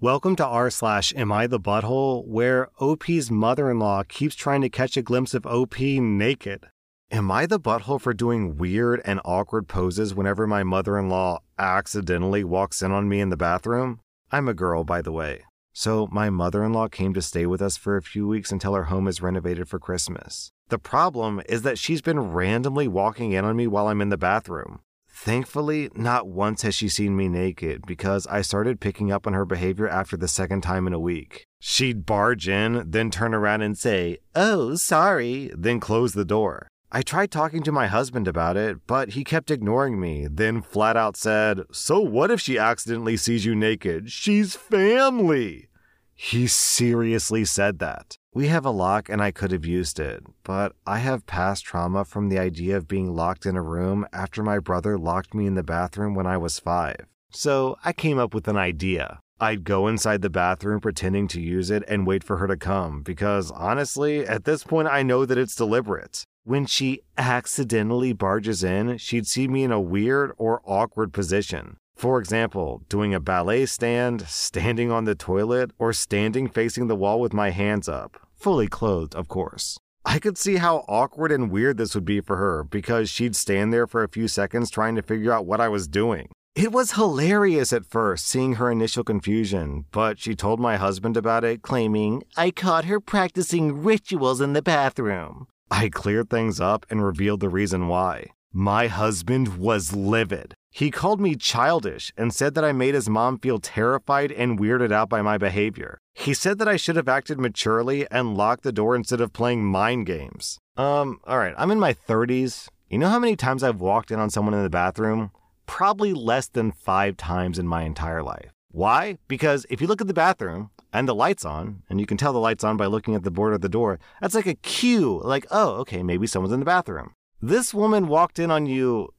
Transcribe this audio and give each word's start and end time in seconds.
Welcome 0.00 0.36
to 0.36 0.46
r 0.46 0.70
slash 0.70 1.12
am 1.16 1.32
I 1.32 1.48
the 1.48 1.58
butthole, 1.58 2.24
where 2.24 2.68
OP's 2.78 3.32
mother-in-law 3.32 4.04
keeps 4.04 4.36
trying 4.36 4.60
to 4.60 4.68
catch 4.68 4.96
a 4.96 5.02
glimpse 5.02 5.34
of 5.34 5.44
OP 5.44 5.80
naked. 5.80 6.68
Am 7.10 7.32
I 7.32 7.46
the 7.46 7.58
butthole 7.58 8.00
for 8.00 8.14
doing 8.14 8.56
weird 8.56 9.02
and 9.04 9.20
awkward 9.24 9.66
poses 9.66 10.14
whenever 10.14 10.46
my 10.46 10.62
mother-in-law 10.62 11.40
accidentally 11.58 12.44
walks 12.44 12.80
in 12.80 12.92
on 12.92 13.08
me 13.08 13.20
in 13.20 13.30
the 13.30 13.36
bathroom? 13.36 13.98
I'm 14.30 14.46
a 14.46 14.54
girl, 14.54 14.84
by 14.84 15.02
the 15.02 15.10
way. 15.10 15.42
So 15.72 16.06
my 16.12 16.30
mother-in-law 16.30 16.90
came 16.90 17.12
to 17.14 17.20
stay 17.20 17.46
with 17.46 17.60
us 17.60 17.76
for 17.76 17.96
a 17.96 18.02
few 18.02 18.28
weeks 18.28 18.52
until 18.52 18.74
our 18.74 18.84
home 18.84 19.08
is 19.08 19.20
renovated 19.20 19.68
for 19.68 19.80
Christmas. 19.80 20.52
The 20.68 20.78
problem 20.78 21.42
is 21.48 21.62
that 21.62 21.76
she's 21.76 22.02
been 22.02 22.20
randomly 22.20 22.86
walking 22.86 23.32
in 23.32 23.44
on 23.44 23.56
me 23.56 23.66
while 23.66 23.88
I'm 23.88 24.00
in 24.00 24.10
the 24.10 24.16
bathroom. 24.16 24.78
Thankfully, 25.20 25.90
not 25.96 26.28
once 26.28 26.62
has 26.62 26.76
she 26.76 26.88
seen 26.88 27.16
me 27.16 27.28
naked 27.28 27.84
because 27.86 28.24
I 28.28 28.40
started 28.40 28.80
picking 28.80 29.10
up 29.10 29.26
on 29.26 29.32
her 29.32 29.44
behavior 29.44 29.88
after 29.88 30.16
the 30.16 30.28
second 30.28 30.60
time 30.60 30.86
in 30.86 30.92
a 30.92 31.00
week. 31.00 31.44
She'd 31.58 32.06
barge 32.06 32.48
in, 32.48 32.88
then 32.88 33.10
turn 33.10 33.34
around 33.34 33.62
and 33.62 33.76
say, 33.76 34.18
Oh, 34.36 34.76
sorry, 34.76 35.50
then 35.56 35.80
close 35.80 36.12
the 36.12 36.24
door. 36.24 36.68
I 36.92 37.02
tried 37.02 37.32
talking 37.32 37.64
to 37.64 37.72
my 37.72 37.88
husband 37.88 38.28
about 38.28 38.56
it, 38.56 38.86
but 38.86 39.10
he 39.10 39.24
kept 39.24 39.50
ignoring 39.50 39.98
me, 40.00 40.28
then 40.30 40.62
flat 40.62 40.96
out 40.96 41.16
said, 41.16 41.62
So 41.72 41.98
what 41.98 42.30
if 42.30 42.40
she 42.40 42.56
accidentally 42.56 43.16
sees 43.16 43.44
you 43.44 43.56
naked? 43.56 44.12
She's 44.12 44.54
family. 44.54 45.68
He 46.14 46.46
seriously 46.46 47.44
said 47.44 47.80
that. 47.80 48.16
We 48.38 48.46
have 48.46 48.64
a 48.64 48.70
lock 48.70 49.08
and 49.08 49.20
I 49.20 49.32
could 49.32 49.50
have 49.50 49.66
used 49.66 49.98
it, 49.98 50.22
but 50.44 50.70
I 50.86 50.98
have 50.98 51.26
past 51.26 51.64
trauma 51.64 52.04
from 52.04 52.28
the 52.28 52.38
idea 52.38 52.76
of 52.76 52.86
being 52.86 53.12
locked 53.12 53.46
in 53.46 53.56
a 53.56 53.62
room 53.62 54.06
after 54.12 54.44
my 54.44 54.60
brother 54.60 54.96
locked 54.96 55.34
me 55.34 55.44
in 55.44 55.56
the 55.56 55.64
bathroom 55.64 56.14
when 56.14 56.28
I 56.28 56.36
was 56.36 56.60
five. 56.60 57.04
So 57.32 57.78
I 57.84 57.92
came 57.92 58.16
up 58.16 58.34
with 58.34 58.46
an 58.46 58.56
idea. 58.56 59.18
I'd 59.40 59.64
go 59.64 59.88
inside 59.88 60.22
the 60.22 60.30
bathroom 60.30 60.78
pretending 60.78 61.26
to 61.26 61.40
use 61.40 61.68
it 61.68 61.82
and 61.88 62.06
wait 62.06 62.22
for 62.22 62.36
her 62.36 62.46
to 62.46 62.56
come 62.56 63.02
because 63.02 63.50
honestly, 63.50 64.24
at 64.24 64.44
this 64.44 64.62
point, 64.62 64.86
I 64.86 65.02
know 65.02 65.26
that 65.26 65.36
it's 65.36 65.56
deliberate. 65.56 66.22
When 66.44 66.64
she 66.64 67.00
accidentally 67.16 68.12
barges 68.12 68.62
in, 68.62 68.98
she'd 68.98 69.26
see 69.26 69.48
me 69.48 69.64
in 69.64 69.72
a 69.72 69.80
weird 69.80 70.30
or 70.38 70.62
awkward 70.64 71.12
position. 71.12 71.76
For 71.96 72.20
example, 72.20 72.82
doing 72.88 73.12
a 73.12 73.18
ballet 73.18 73.66
stand, 73.66 74.28
standing 74.28 74.92
on 74.92 75.06
the 75.06 75.16
toilet, 75.16 75.72
or 75.80 75.92
standing 75.92 76.46
facing 76.46 76.86
the 76.86 76.94
wall 76.94 77.18
with 77.18 77.32
my 77.32 77.50
hands 77.50 77.88
up, 77.88 78.27
fully 78.38 78.68
clothed, 78.68 79.14
of 79.14 79.28
course. 79.28 79.78
I 80.04 80.18
could 80.18 80.38
see 80.38 80.56
how 80.56 80.84
awkward 80.88 81.32
and 81.32 81.50
weird 81.50 81.76
this 81.76 81.94
would 81.94 82.04
be 82.04 82.20
for 82.20 82.36
her 82.36 82.64
because 82.64 83.10
she'd 83.10 83.36
stand 83.36 83.72
there 83.72 83.86
for 83.86 84.02
a 84.02 84.08
few 84.08 84.26
seconds 84.28 84.70
trying 84.70 84.94
to 84.96 85.02
figure 85.02 85.32
out 85.32 85.44
what 85.44 85.60
I 85.60 85.68
was 85.68 85.86
doing. 85.86 86.30
It 86.54 86.72
was 86.72 86.92
hilarious 86.92 87.72
at 87.72 87.84
first 87.84 88.26
seeing 88.26 88.54
her 88.54 88.70
initial 88.70 89.04
confusion, 89.04 89.84
but 89.92 90.18
she 90.18 90.34
told 90.34 90.58
my 90.58 90.76
husband 90.76 91.16
about 91.16 91.44
it, 91.44 91.62
claiming, 91.62 92.22
I 92.36 92.50
caught 92.50 92.86
her 92.86 93.00
practicing 93.00 93.84
rituals 93.84 94.40
in 94.40 94.54
the 94.54 94.62
bathroom. 94.62 95.46
I 95.70 95.88
cleared 95.88 96.30
things 96.30 96.58
up 96.58 96.86
and 96.90 97.04
revealed 97.04 97.40
the 97.40 97.48
reason 97.48 97.86
why. 97.86 98.30
My 98.52 98.86
husband 98.86 99.58
was 99.58 99.94
livid. 99.94 100.54
He 100.70 100.90
called 100.90 101.20
me 101.20 101.34
childish 101.34 102.12
and 102.16 102.32
said 102.32 102.54
that 102.54 102.64
I 102.64 102.72
made 102.72 102.94
his 102.94 103.08
mom 103.08 103.38
feel 103.38 103.58
terrified 103.58 104.30
and 104.30 104.58
weirded 104.58 104.92
out 104.92 105.08
by 105.08 105.22
my 105.22 105.38
behavior. 105.38 105.98
He 106.14 106.34
said 106.34 106.58
that 106.58 106.68
I 106.68 106.76
should 106.76 106.96
have 106.96 107.08
acted 107.08 107.38
maturely 107.38 108.06
and 108.10 108.36
locked 108.36 108.62
the 108.62 108.72
door 108.72 108.94
instead 108.94 109.20
of 109.20 109.32
playing 109.32 109.64
mind 109.64 110.06
games. 110.06 110.58
Um, 110.76 111.20
alright, 111.26 111.54
I'm 111.56 111.70
in 111.70 111.80
my 111.80 111.94
30s. 111.94 112.68
You 112.88 112.98
know 112.98 113.08
how 113.08 113.18
many 113.18 113.36
times 113.36 113.62
I've 113.62 113.80
walked 113.80 114.10
in 114.10 114.18
on 114.18 114.30
someone 114.30 114.54
in 114.54 114.62
the 114.62 114.70
bathroom? 114.70 115.30
Probably 115.66 116.12
less 116.12 116.48
than 116.48 116.72
five 116.72 117.16
times 117.16 117.58
in 117.58 117.66
my 117.66 117.82
entire 117.82 118.22
life. 118.22 118.50
Why? 118.70 119.18
Because 119.28 119.66
if 119.70 119.80
you 119.80 119.86
look 119.86 120.00
at 120.00 120.06
the 120.06 120.14
bathroom 120.14 120.70
and 120.92 121.08
the 121.08 121.14
light's 121.14 121.44
on, 121.44 121.82
and 121.90 122.00
you 122.00 122.06
can 122.06 122.16
tell 122.16 122.32
the 122.32 122.38
light's 122.38 122.64
on 122.64 122.76
by 122.76 122.86
looking 122.86 123.14
at 123.14 123.24
the 123.24 123.30
border 123.30 123.56
of 123.56 123.60
the 123.60 123.68
door, 123.68 123.98
that's 124.20 124.34
like 124.34 124.46
a 124.46 124.54
cue, 124.54 125.20
like, 125.24 125.46
oh, 125.50 125.70
okay, 125.80 126.02
maybe 126.02 126.26
someone's 126.26 126.52
in 126.52 126.60
the 126.60 126.66
bathroom. 126.66 127.12
This 127.40 127.72
woman 127.72 128.08
walked 128.08 128.38
in 128.38 128.50
on 128.50 128.66
you 128.66 129.10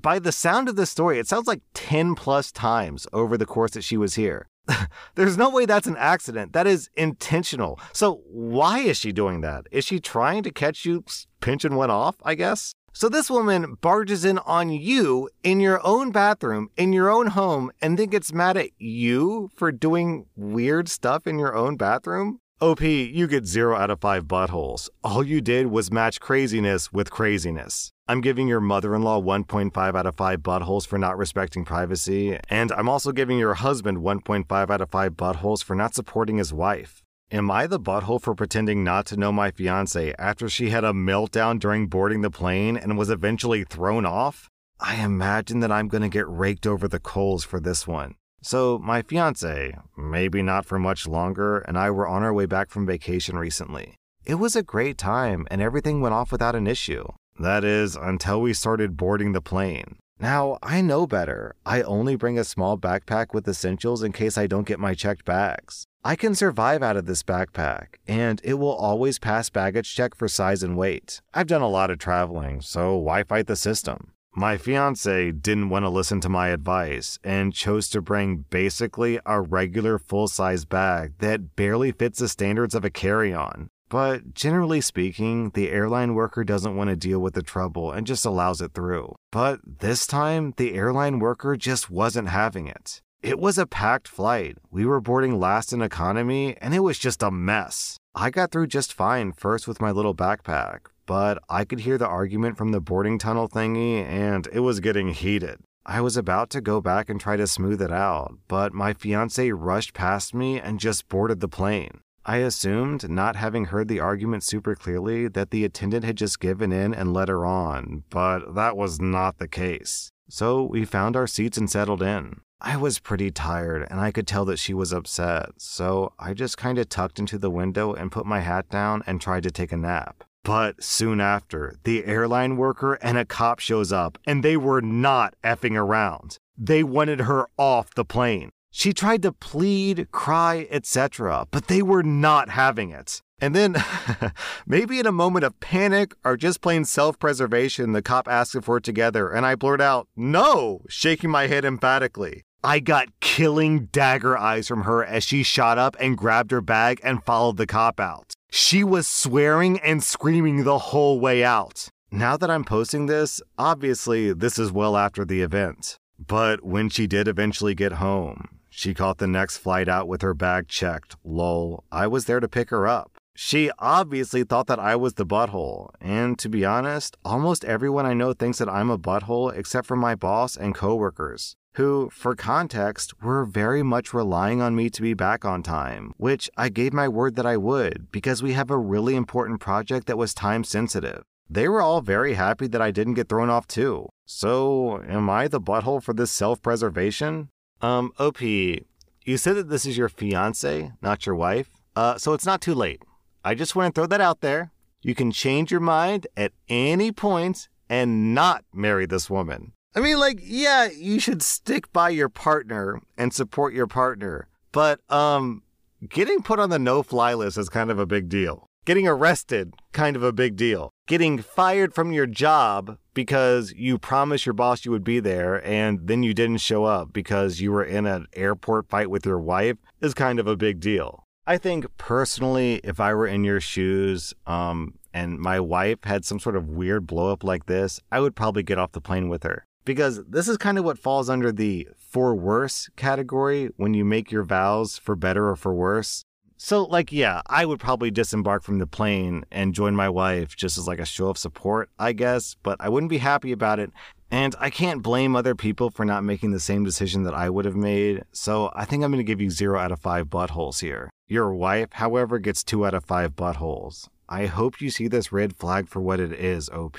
by 0.00 0.18
the 0.18 0.32
sound 0.32 0.68
of 0.68 0.76
the 0.76 0.86
story, 0.86 1.18
it 1.18 1.26
sounds 1.26 1.46
like 1.46 1.62
10 1.74 2.14
plus 2.14 2.52
times 2.52 3.06
over 3.12 3.36
the 3.36 3.46
course 3.46 3.72
that 3.72 3.84
she 3.84 3.96
was 3.96 4.14
here. 4.14 4.48
There's 5.14 5.36
no 5.36 5.50
way 5.50 5.66
that's 5.66 5.86
an 5.86 5.96
accident. 5.96 6.52
That 6.52 6.66
is 6.66 6.90
intentional. 6.96 7.80
So, 7.92 8.22
why 8.26 8.80
is 8.80 8.96
she 8.96 9.12
doing 9.12 9.40
that? 9.40 9.66
Is 9.70 9.84
she 9.84 9.98
trying 10.00 10.42
to 10.42 10.50
catch 10.50 10.84
you 10.84 11.04
pinching 11.40 11.74
one 11.74 11.90
off, 11.90 12.16
I 12.22 12.34
guess? 12.34 12.74
So, 12.92 13.08
this 13.08 13.30
woman 13.30 13.76
barges 13.80 14.24
in 14.24 14.38
on 14.38 14.70
you 14.70 15.30
in 15.42 15.60
your 15.60 15.80
own 15.86 16.10
bathroom, 16.10 16.68
in 16.76 16.92
your 16.92 17.10
own 17.10 17.28
home, 17.28 17.70
and 17.80 17.98
then 17.98 18.08
gets 18.08 18.32
mad 18.32 18.56
at 18.56 18.70
you 18.78 19.50
for 19.54 19.72
doing 19.72 20.26
weird 20.36 20.88
stuff 20.88 21.26
in 21.26 21.38
your 21.38 21.54
own 21.54 21.76
bathroom? 21.76 22.40
OP, 22.60 22.82
you 22.82 23.28
get 23.28 23.46
0 23.46 23.76
out 23.76 23.88
of 23.88 24.00
5 24.00 24.24
buttholes. 24.24 24.88
All 25.04 25.22
you 25.22 25.40
did 25.40 25.68
was 25.68 25.92
match 25.92 26.18
craziness 26.18 26.92
with 26.92 27.08
craziness. 27.08 27.92
I'm 28.10 28.22
giving 28.22 28.48
your 28.48 28.62
mother 28.62 28.94
in 28.94 29.02
law 29.02 29.20
1.5 29.20 29.76
out 29.94 30.06
of 30.06 30.14
5 30.14 30.40
buttholes 30.40 30.86
for 30.86 30.96
not 30.96 31.18
respecting 31.18 31.66
privacy, 31.66 32.38
and 32.48 32.72
I'm 32.72 32.88
also 32.88 33.12
giving 33.12 33.38
your 33.38 33.52
husband 33.52 33.98
1.5 33.98 34.70
out 34.70 34.80
of 34.80 34.88
5 34.88 35.12
buttholes 35.12 35.62
for 35.62 35.76
not 35.76 35.94
supporting 35.94 36.38
his 36.38 36.50
wife. 36.50 37.02
Am 37.30 37.50
I 37.50 37.66
the 37.66 37.78
butthole 37.78 38.22
for 38.22 38.34
pretending 38.34 38.82
not 38.82 39.04
to 39.06 39.18
know 39.18 39.30
my 39.30 39.50
fiance 39.50 40.14
after 40.18 40.48
she 40.48 40.70
had 40.70 40.84
a 40.84 40.94
meltdown 40.94 41.58
during 41.58 41.86
boarding 41.86 42.22
the 42.22 42.30
plane 42.30 42.78
and 42.78 42.96
was 42.96 43.10
eventually 43.10 43.62
thrown 43.62 44.06
off? 44.06 44.48
I 44.80 45.04
imagine 45.04 45.60
that 45.60 45.70
I'm 45.70 45.88
going 45.88 46.00
to 46.00 46.08
get 46.08 46.26
raked 46.26 46.66
over 46.66 46.88
the 46.88 47.00
coals 47.00 47.44
for 47.44 47.60
this 47.60 47.86
one. 47.86 48.14
So, 48.40 48.78
my 48.78 49.02
fiance, 49.02 49.76
maybe 49.98 50.40
not 50.40 50.64
for 50.64 50.78
much 50.78 51.06
longer, 51.06 51.58
and 51.58 51.76
I 51.76 51.90
were 51.90 52.08
on 52.08 52.22
our 52.22 52.32
way 52.32 52.46
back 52.46 52.70
from 52.70 52.86
vacation 52.86 53.36
recently. 53.36 53.96
It 54.24 54.36
was 54.36 54.56
a 54.56 54.62
great 54.62 54.96
time, 54.96 55.46
and 55.50 55.60
everything 55.60 56.00
went 56.00 56.14
off 56.14 56.32
without 56.32 56.54
an 56.54 56.66
issue. 56.66 57.04
That 57.38 57.64
is, 57.64 57.96
until 57.96 58.40
we 58.40 58.52
started 58.52 58.96
boarding 58.96 59.32
the 59.32 59.40
plane. 59.40 59.96
Now, 60.20 60.58
I 60.62 60.80
know 60.80 61.06
better. 61.06 61.54
I 61.64 61.82
only 61.82 62.16
bring 62.16 62.38
a 62.38 62.44
small 62.44 62.76
backpack 62.76 63.32
with 63.32 63.46
essentials 63.46 64.02
in 64.02 64.10
case 64.12 64.36
I 64.36 64.48
don't 64.48 64.66
get 64.66 64.80
my 64.80 64.94
checked 64.94 65.24
bags. 65.24 65.84
I 66.04 66.16
can 66.16 66.34
survive 66.34 66.82
out 66.82 66.96
of 66.96 67.06
this 67.06 67.22
backpack, 67.22 67.96
and 68.08 68.40
it 68.42 68.54
will 68.54 68.74
always 68.74 69.18
pass 69.20 69.50
baggage 69.50 69.94
check 69.94 70.16
for 70.16 70.26
size 70.26 70.62
and 70.64 70.76
weight. 70.76 71.20
I've 71.32 71.46
done 71.46 71.62
a 71.62 71.68
lot 71.68 71.90
of 71.90 71.98
traveling, 71.98 72.60
so 72.60 72.96
why 72.96 73.22
fight 73.22 73.46
the 73.46 73.56
system? 73.56 74.12
My 74.34 74.56
fiance 74.56 75.32
didn't 75.32 75.68
want 75.68 75.84
to 75.84 75.88
listen 75.88 76.20
to 76.20 76.28
my 76.28 76.48
advice 76.48 77.18
and 77.24 77.52
chose 77.52 77.88
to 77.90 78.00
bring 78.00 78.44
basically 78.50 79.18
a 79.26 79.40
regular 79.40 79.98
full 79.98 80.28
size 80.28 80.64
bag 80.64 81.14
that 81.18 81.56
barely 81.56 81.92
fits 81.92 82.20
the 82.20 82.28
standards 82.28 82.74
of 82.74 82.84
a 82.84 82.90
carry 82.90 83.32
on. 83.34 83.68
But 83.88 84.34
generally 84.34 84.80
speaking, 84.80 85.50
the 85.50 85.70
airline 85.70 86.14
worker 86.14 86.44
doesn't 86.44 86.76
want 86.76 86.90
to 86.90 86.96
deal 86.96 87.20
with 87.20 87.34
the 87.34 87.42
trouble 87.42 87.90
and 87.90 88.06
just 88.06 88.26
allows 88.26 88.60
it 88.60 88.74
through. 88.74 89.14
But 89.32 89.60
this 89.64 90.06
time, 90.06 90.54
the 90.56 90.74
airline 90.74 91.18
worker 91.18 91.56
just 91.56 91.90
wasn't 91.90 92.28
having 92.28 92.66
it. 92.66 93.00
It 93.22 93.40
was 93.40 93.58
a 93.58 93.66
packed 93.66 94.06
flight. 94.06 94.58
We 94.70 94.86
were 94.86 95.00
boarding 95.00 95.40
last 95.40 95.72
in 95.72 95.82
economy, 95.82 96.56
and 96.60 96.72
it 96.72 96.80
was 96.80 96.98
just 96.98 97.22
a 97.22 97.32
mess. 97.32 97.96
I 98.14 98.30
got 98.30 98.52
through 98.52 98.68
just 98.68 98.92
fine 98.92 99.32
first 99.32 99.66
with 99.66 99.80
my 99.80 99.90
little 99.90 100.14
backpack, 100.14 100.80
but 101.04 101.38
I 101.48 101.64
could 101.64 101.80
hear 101.80 101.98
the 101.98 102.06
argument 102.06 102.56
from 102.56 102.70
the 102.70 102.80
boarding 102.80 103.18
tunnel 103.18 103.48
thingy, 103.48 104.04
and 104.04 104.46
it 104.52 104.60
was 104.60 104.78
getting 104.80 105.08
heated. 105.08 105.58
I 105.84 106.00
was 106.00 106.16
about 106.16 106.50
to 106.50 106.60
go 106.60 106.80
back 106.80 107.08
and 107.08 107.18
try 107.18 107.36
to 107.36 107.46
smooth 107.46 107.80
it 107.80 107.90
out, 107.90 108.34
but 108.46 108.72
my 108.74 108.92
fiance 108.92 109.50
rushed 109.50 109.94
past 109.94 110.34
me 110.34 110.60
and 110.60 110.78
just 110.78 111.08
boarded 111.08 111.40
the 111.40 111.48
plane. 111.48 112.02
I 112.28 112.36
assumed, 112.36 113.08
not 113.08 113.36
having 113.36 113.64
heard 113.64 113.88
the 113.88 114.00
argument 114.00 114.42
super 114.42 114.74
clearly, 114.74 115.28
that 115.28 115.50
the 115.50 115.64
attendant 115.64 116.04
had 116.04 116.16
just 116.16 116.40
given 116.40 116.72
in 116.72 116.92
and 116.92 117.14
let 117.14 117.30
her 117.30 117.46
on, 117.46 118.04
but 118.10 118.54
that 118.54 118.76
was 118.76 119.00
not 119.00 119.38
the 119.38 119.48
case. 119.48 120.12
So 120.28 120.62
we 120.62 120.84
found 120.84 121.16
our 121.16 121.26
seats 121.26 121.56
and 121.56 121.70
settled 121.70 122.02
in. 122.02 122.42
I 122.60 122.76
was 122.76 122.98
pretty 122.98 123.30
tired 123.30 123.86
and 123.88 123.98
I 123.98 124.10
could 124.10 124.26
tell 124.26 124.44
that 124.44 124.58
she 124.58 124.74
was 124.74 124.92
upset, 124.92 125.52
so 125.56 126.12
I 126.18 126.34
just 126.34 126.58
kind 126.58 126.78
of 126.78 126.90
tucked 126.90 127.18
into 127.18 127.38
the 127.38 127.48
window 127.48 127.94
and 127.94 128.12
put 128.12 128.26
my 128.26 128.40
hat 128.40 128.68
down 128.68 129.02
and 129.06 129.22
tried 129.22 129.44
to 129.44 129.50
take 129.50 129.72
a 129.72 129.78
nap. 129.78 130.22
But 130.44 130.84
soon 130.84 131.22
after, 131.22 131.76
the 131.84 132.04
airline 132.04 132.58
worker 132.58 132.98
and 133.00 133.16
a 133.16 133.24
cop 133.24 133.58
shows 133.58 133.90
up, 133.90 134.18
and 134.26 134.42
they 134.42 134.58
were 134.58 134.82
not 134.82 135.34
effing 135.42 135.76
around. 135.76 136.36
They 136.58 136.84
wanted 136.84 137.20
her 137.20 137.48
off 137.56 137.94
the 137.94 138.04
plane. 138.04 138.50
She 138.70 138.92
tried 138.92 139.22
to 139.22 139.32
plead, 139.32 140.08
cry, 140.10 140.66
etc., 140.70 141.46
but 141.50 141.68
they 141.68 141.82
were 141.82 142.02
not 142.02 142.50
having 142.50 142.90
it. 142.90 143.22
And 143.40 143.54
then, 143.54 143.76
maybe 144.66 144.98
in 144.98 145.06
a 145.06 145.12
moment 145.12 145.44
of 145.44 145.58
panic 145.60 146.14
or 146.24 146.36
just 146.36 146.60
plain 146.60 146.84
self 146.84 147.18
preservation, 147.18 147.92
the 147.92 148.02
cop 148.02 148.28
asked 148.28 148.54
if 148.54 148.68
we're 148.68 148.80
together, 148.80 149.30
and 149.30 149.46
I 149.46 149.54
blurt 149.54 149.80
out, 149.80 150.08
No, 150.16 150.82
shaking 150.88 151.30
my 151.30 151.46
head 151.46 151.64
emphatically. 151.64 152.42
I 152.64 152.80
got 152.80 153.20
killing 153.20 153.86
dagger 153.86 154.36
eyes 154.36 154.66
from 154.66 154.82
her 154.82 155.04
as 155.04 155.22
she 155.22 155.44
shot 155.44 155.78
up 155.78 155.96
and 156.00 156.18
grabbed 156.18 156.50
her 156.50 156.60
bag 156.60 157.00
and 157.04 157.22
followed 157.24 157.56
the 157.56 157.68
cop 157.68 158.00
out. 158.00 158.34
She 158.50 158.82
was 158.82 159.06
swearing 159.06 159.78
and 159.78 160.02
screaming 160.02 160.64
the 160.64 160.78
whole 160.78 161.20
way 161.20 161.44
out. 161.44 161.88
Now 162.10 162.36
that 162.36 162.50
I'm 162.50 162.64
posting 162.64 163.06
this, 163.06 163.40
obviously 163.58 164.32
this 164.32 164.58
is 164.58 164.72
well 164.72 164.96
after 164.96 165.24
the 165.24 165.42
event. 165.42 165.98
But 166.18 166.64
when 166.64 166.88
she 166.88 167.06
did 167.06 167.28
eventually 167.28 167.76
get 167.76 167.92
home, 167.92 168.57
She 168.78 168.94
caught 168.94 169.18
the 169.18 169.26
next 169.26 169.56
flight 169.56 169.88
out 169.88 170.06
with 170.06 170.22
her 170.22 170.34
bag 170.34 170.68
checked. 170.68 171.16
Lol, 171.24 171.82
I 171.90 172.06
was 172.06 172.26
there 172.26 172.38
to 172.38 172.46
pick 172.46 172.70
her 172.70 172.86
up. 172.86 173.10
She 173.34 173.72
obviously 173.80 174.44
thought 174.44 174.68
that 174.68 174.78
I 174.78 174.94
was 174.94 175.14
the 175.14 175.26
butthole. 175.26 175.90
And 176.00 176.38
to 176.38 176.48
be 176.48 176.64
honest, 176.64 177.16
almost 177.24 177.64
everyone 177.64 178.06
I 178.06 178.14
know 178.14 178.32
thinks 178.32 178.58
that 178.58 178.68
I'm 178.68 178.88
a 178.88 178.96
butthole 178.96 179.52
except 179.52 179.88
for 179.88 179.96
my 179.96 180.14
boss 180.14 180.56
and 180.56 180.76
coworkers, 180.76 181.56
who, 181.74 182.08
for 182.12 182.36
context, 182.36 183.20
were 183.20 183.44
very 183.44 183.82
much 183.82 184.14
relying 184.14 184.62
on 184.62 184.76
me 184.76 184.90
to 184.90 185.02
be 185.02 185.12
back 185.12 185.44
on 185.44 185.64
time, 185.64 186.12
which 186.16 186.48
I 186.56 186.68
gave 186.68 186.92
my 186.92 187.08
word 187.08 187.34
that 187.34 187.46
I 187.46 187.56
would 187.56 188.12
because 188.12 188.44
we 188.44 188.52
have 188.52 188.70
a 188.70 188.78
really 188.78 189.16
important 189.16 189.58
project 189.58 190.06
that 190.06 190.18
was 190.18 190.32
time 190.32 190.62
sensitive. 190.62 191.24
They 191.50 191.68
were 191.68 191.82
all 191.82 192.00
very 192.00 192.34
happy 192.34 192.68
that 192.68 192.80
I 192.80 192.92
didn't 192.92 193.14
get 193.14 193.28
thrown 193.28 193.50
off 193.50 193.66
too. 193.66 194.08
So, 194.24 195.02
am 195.02 195.28
I 195.28 195.48
the 195.48 195.60
butthole 195.60 196.00
for 196.00 196.14
this 196.14 196.30
self 196.30 196.62
preservation? 196.62 197.48
Um, 197.80 198.12
OP, 198.18 198.42
you 198.42 199.36
said 199.36 199.56
that 199.56 199.68
this 199.68 199.86
is 199.86 199.96
your 199.96 200.08
fiance, 200.08 200.92
not 201.00 201.26
your 201.26 201.34
wife. 201.34 201.70
Uh, 201.94 202.16
so 202.16 202.32
it's 202.32 202.46
not 202.46 202.60
too 202.60 202.74
late. 202.74 203.02
I 203.44 203.54
just 203.54 203.74
want 203.74 203.94
to 203.94 203.98
throw 203.98 204.06
that 204.06 204.20
out 204.20 204.40
there. 204.40 204.72
You 205.02 205.14
can 205.14 205.30
change 205.30 205.70
your 205.70 205.80
mind 205.80 206.26
at 206.36 206.52
any 206.68 207.12
point 207.12 207.68
and 207.88 208.34
not 208.34 208.64
marry 208.72 209.06
this 209.06 209.30
woman. 209.30 209.72
I 209.94 210.00
mean, 210.00 210.18
like, 210.18 210.40
yeah, 210.42 210.88
you 210.90 211.18
should 211.18 211.42
stick 211.42 211.92
by 211.92 212.10
your 212.10 212.28
partner 212.28 213.00
and 213.16 213.32
support 213.32 213.74
your 213.74 213.86
partner, 213.86 214.48
but 214.70 215.00
um, 215.10 215.62
getting 216.08 216.42
put 216.42 216.60
on 216.60 216.70
the 216.70 216.78
no-fly 216.78 217.34
list 217.34 217.58
is 217.58 217.68
kind 217.68 217.90
of 217.90 217.98
a 217.98 218.06
big 218.06 218.28
deal. 218.28 218.66
Getting 218.84 219.08
arrested, 219.08 219.74
kind 219.92 220.14
of 220.14 220.22
a 220.22 220.32
big 220.32 220.56
deal. 220.56 220.90
Getting 221.08 221.38
fired 221.38 221.94
from 221.94 222.12
your 222.12 222.26
job 222.26 222.98
because 223.14 223.72
you 223.72 223.96
promised 223.96 224.44
your 224.44 224.52
boss 224.52 224.84
you 224.84 224.90
would 224.90 225.04
be 225.04 225.20
there 225.20 225.66
and 225.66 226.06
then 226.06 226.22
you 226.22 226.34
didn't 226.34 226.58
show 226.58 226.84
up 226.84 227.14
because 227.14 227.62
you 227.62 227.72
were 227.72 227.82
in 227.82 228.04
an 228.04 228.26
airport 228.34 228.90
fight 228.90 229.08
with 229.08 229.24
your 229.24 229.38
wife 229.38 229.78
is 230.02 230.12
kind 230.12 230.38
of 230.38 230.46
a 230.46 230.54
big 230.54 230.80
deal. 230.80 231.24
I 231.46 231.56
think 231.56 231.86
personally, 231.96 232.82
if 232.84 233.00
I 233.00 233.14
were 233.14 233.26
in 233.26 233.42
your 233.42 233.58
shoes 233.58 234.34
um, 234.46 234.98
and 235.14 235.38
my 235.38 235.58
wife 235.58 236.00
had 236.04 236.26
some 236.26 236.38
sort 236.38 236.56
of 236.56 236.68
weird 236.68 237.06
blow 237.06 237.32
up 237.32 237.42
like 237.42 237.64
this, 237.64 238.00
I 238.12 238.20
would 238.20 238.36
probably 238.36 238.62
get 238.62 238.78
off 238.78 238.92
the 238.92 239.00
plane 239.00 239.30
with 239.30 239.44
her. 239.44 239.64
Because 239.86 240.22
this 240.28 240.46
is 240.46 240.58
kind 240.58 240.76
of 240.76 240.84
what 240.84 240.98
falls 240.98 241.30
under 241.30 241.50
the 241.50 241.88
for 241.96 242.34
worse 242.34 242.90
category 242.96 243.70
when 243.78 243.94
you 243.94 244.04
make 244.04 244.30
your 244.30 244.44
vows 244.44 244.98
for 244.98 245.16
better 245.16 245.48
or 245.48 245.56
for 245.56 245.72
worse. 245.72 246.26
So, 246.60 246.82
like, 246.82 247.12
yeah, 247.12 247.40
I 247.46 247.64
would 247.64 247.78
probably 247.78 248.10
disembark 248.10 248.64
from 248.64 248.78
the 248.78 248.86
plane 248.86 249.44
and 249.50 249.74
join 249.74 249.94
my 249.94 250.08
wife 250.08 250.56
just 250.56 250.76
as 250.76 250.88
like 250.88 250.98
a 250.98 251.06
show 251.06 251.28
of 251.28 251.38
support, 251.38 251.88
I 252.00 252.12
guess, 252.12 252.56
but 252.64 252.76
I 252.80 252.88
wouldn't 252.88 253.10
be 253.10 253.18
happy 253.18 253.52
about 253.52 253.78
it. 253.78 253.92
And 254.28 254.56
I 254.58 254.68
can't 254.68 255.00
blame 255.00 255.36
other 255.36 255.54
people 255.54 255.88
for 255.88 256.04
not 256.04 256.24
making 256.24 256.50
the 256.50 256.60
same 256.60 256.84
decision 256.84 257.22
that 257.22 257.32
I 257.32 257.48
would 257.48 257.64
have 257.64 257.76
made. 257.76 258.24
So 258.32 258.72
I 258.74 258.84
think 258.84 259.04
I'm 259.04 259.12
going 259.12 259.24
to 259.24 259.24
give 259.24 259.40
you 259.40 259.50
zero 259.50 259.78
out 259.78 259.92
of 259.92 260.00
five 260.00 260.26
buttholes 260.26 260.80
here. 260.80 261.10
Your 261.28 261.54
wife, 261.54 261.90
however, 261.92 262.40
gets 262.40 262.64
two 262.64 262.84
out 262.84 262.92
of 262.92 263.04
five 263.04 263.36
buttholes. 263.36 264.08
I 264.28 264.46
hope 264.46 264.80
you 264.80 264.90
see 264.90 265.06
this 265.06 265.32
red 265.32 265.56
flag 265.56 265.88
for 265.88 266.00
what 266.00 266.18
it 266.18 266.32
is, 266.32 266.68
OP. 266.70 266.98